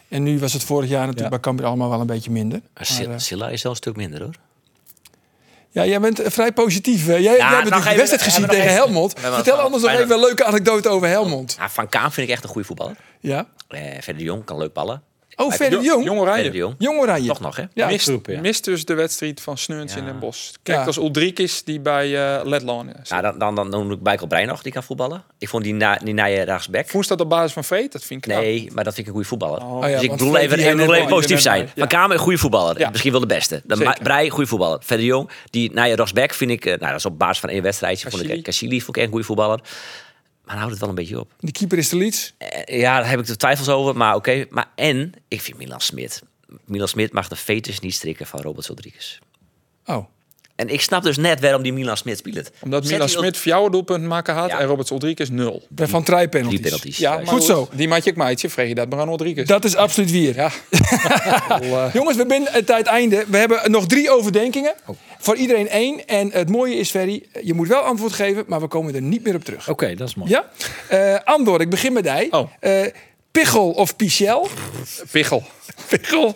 [0.07, 1.29] En nu was het vorig jaar natuurlijk Ja.
[1.29, 2.61] bij Cambuur allemaal wel een beetje minder.
[2.73, 4.35] Maar Sil- Maar, eh, Silla is wel een stuk minder hoor.
[5.69, 7.05] ja, jij bent vrij positief.
[7.05, 9.13] Jij, jij hebt de wedstrijd gezien tegen even- Helmond.
[9.19, 11.55] Vertel anders nog even een leuke anekdote over Helmond.
[11.59, 12.95] Ja, Van Kaam vind ik echt een goede voetballer.
[13.19, 13.47] Ja?
[13.67, 15.01] Eh Verder de Jong kan leuk ballen.
[15.39, 16.05] Oh, Verder Jong.
[16.05, 16.49] Jong Oranje.
[16.51, 16.75] de Jong.
[16.77, 17.27] Jong Oranje.
[17.27, 17.63] Toch nog hè?
[17.73, 18.39] Ja, mist, groep, ja.
[18.41, 20.51] mist dus de wedstrijd van Sneuns in Den Bosch.
[20.63, 20.85] Kijk, Ja.
[20.85, 23.09] als Ulrikis die bij eh Letland is.
[23.09, 25.23] Nou, dan, dan, dan noem ik Michael Brein nog, die kan voetballen.
[25.37, 26.89] Ik vond die, na, die rechtsback.
[26.89, 27.91] Voest dat op basis van Vreed?
[27.91, 28.43] Dat vind ik knap.
[28.43, 29.65] Nee, maar dat vind ik een goede voetballer.
[29.65, 31.69] Oh, ja, dus ik bedoel even, even positief zijn.
[31.75, 32.79] Van Kamer een goede voetballer.
[32.79, 32.89] Ja.
[32.89, 33.61] Misschien wel de beste.
[33.65, 33.97] De Zeker.
[34.03, 34.77] Brei, goede voetballer.
[34.79, 36.65] Verder de Jong, die Nije rechtsback vind ik...
[36.65, 38.09] eh, Nou, dat is op basis van één wedstrijdje.
[38.09, 38.41] Vond ik Cassili.
[38.43, 39.59] Cassili vond ik echt een goede voetballer.
[40.47, 41.33] Maar houdt het wel een beetje op.
[41.39, 42.33] Die keeper is de Leeds.
[42.37, 43.97] Eh, Ja, daar heb ik de twijfels over.
[43.97, 44.45] Maar oké.
[44.49, 46.23] Maar en, ik vind Milan Smit.
[46.65, 49.19] Milan Smit mag de fetus niet strikken van Robert Rodriguez.
[49.85, 50.05] Oh.
[50.57, 52.51] En ik snap dus net waarom die Milan Smit speelt.
[52.63, 54.59] Omdat Zet Milan Smit jouw doelpunt maken had Ja.
[54.59, 55.63] en Robert Ulrikis nul.
[55.69, 56.59] Bij Van Drie penalties.
[56.61, 56.97] penalties.
[56.97, 57.67] Ja, Goed zo.
[57.71, 59.47] Die maatje ik maatje, vreeg je dat maar aan Ulrikis.
[59.47, 60.35] Dat is absoluut weer.
[60.35, 60.51] Ja.
[61.93, 63.25] Jongens, we zijn het het einde.
[63.27, 64.73] We hebben nog drie overdenkingen.
[64.85, 64.95] Oh.
[65.19, 66.07] Voor iedereen één.
[66.07, 69.23] En het mooie is, Ferry, je moet wel antwoord geven, maar we komen er niet
[69.23, 69.69] meer op terug.
[69.69, 70.29] Oké, dat is mooi.
[70.29, 70.49] Ja?
[70.87, 72.27] Eh Andor, ik begin met jij.
[72.31, 72.49] Oh.
[72.59, 72.71] Eh,
[73.31, 74.47] Pichel of Pichel?
[75.11, 75.43] Pichel.
[75.89, 76.35] Pichel.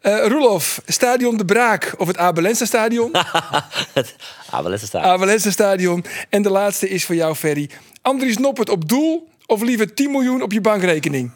[0.00, 3.12] Eh Roelof, Stadion De Braak of het Abelense Stadion?
[4.62, 5.02] Wel eens staan.
[5.02, 6.04] Abelense Stadion.
[6.28, 7.70] En de laatste is voor jou, Ferry.
[8.02, 11.32] Andries Noppert op doel of liever 10 miljoen op je bankrekening?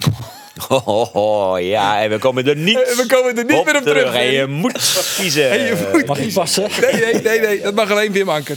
[0.69, 3.83] Oh, oh, oh, ja, en we komen er niet, we komen er niet meer op
[3.83, 4.15] terug.
[4.15, 5.51] En je moet kiezen.
[5.53, 6.69] En je moet Mag ik passen?
[6.81, 8.57] Nee, nee, nee, nee, dat mag alleen Wim Anker.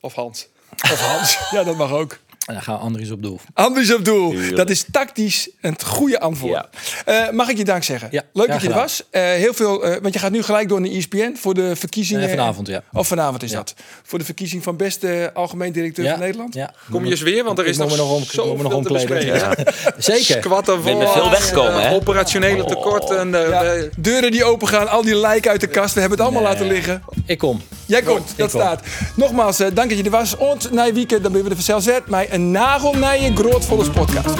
[0.00, 0.48] Of Hans.
[0.92, 1.38] Of Hans.
[1.50, 2.18] Ja, dat mag ook.
[2.46, 3.40] En dan gaan Andries op doel.
[3.54, 4.30] Andries op doel.
[4.30, 4.56] Tuurlijk.
[4.56, 6.66] Dat is tactisch een goede antwoord.
[7.04, 8.08] Eh, mag ik je dank zeggen?
[8.10, 9.02] Ja, Leuk dat je er was.
[9.10, 12.28] Eh, heel veel, eh, want je gaat nu gelijk door naar ESPN voor de verkiezingen.
[12.30, 12.82] Vanavond, ja.
[12.92, 13.56] Of vanavond is Ja.
[13.56, 13.74] dat.
[14.02, 16.54] Voor de verkiezing van beste algemeen directeur Ja, van Nederland.
[16.54, 16.74] Ja.
[16.90, 19.56] Kom je eens weer, want er is nog nog om- zoveel nog omkleden.
[19.98, 20.36] Zeker.
[20.42, 21.94] Squatten met veel weggekomen, hè?
[21.94, 23.30] Operationele tekorten.
[23.30, 25.94] Ja, eh, deuren die open gaan, al die lijken uit de kast.
[25.94, 26.52] We hebben het allemaal Nee.
[26.52, 27.02] laten liggen.
[27.26, 27.60] Ik kom.
[27.86, 28.82] Jij komt, dat staat.
[29.16, 30.36] Nogmaals, eh, dank dat je er was.
[30.36, 32.06] Ont na weekend, dan ben we er vanzelf zet.
[32.06, 32.50] Maar een
[33.22, 34.34] je grootvolle podcast.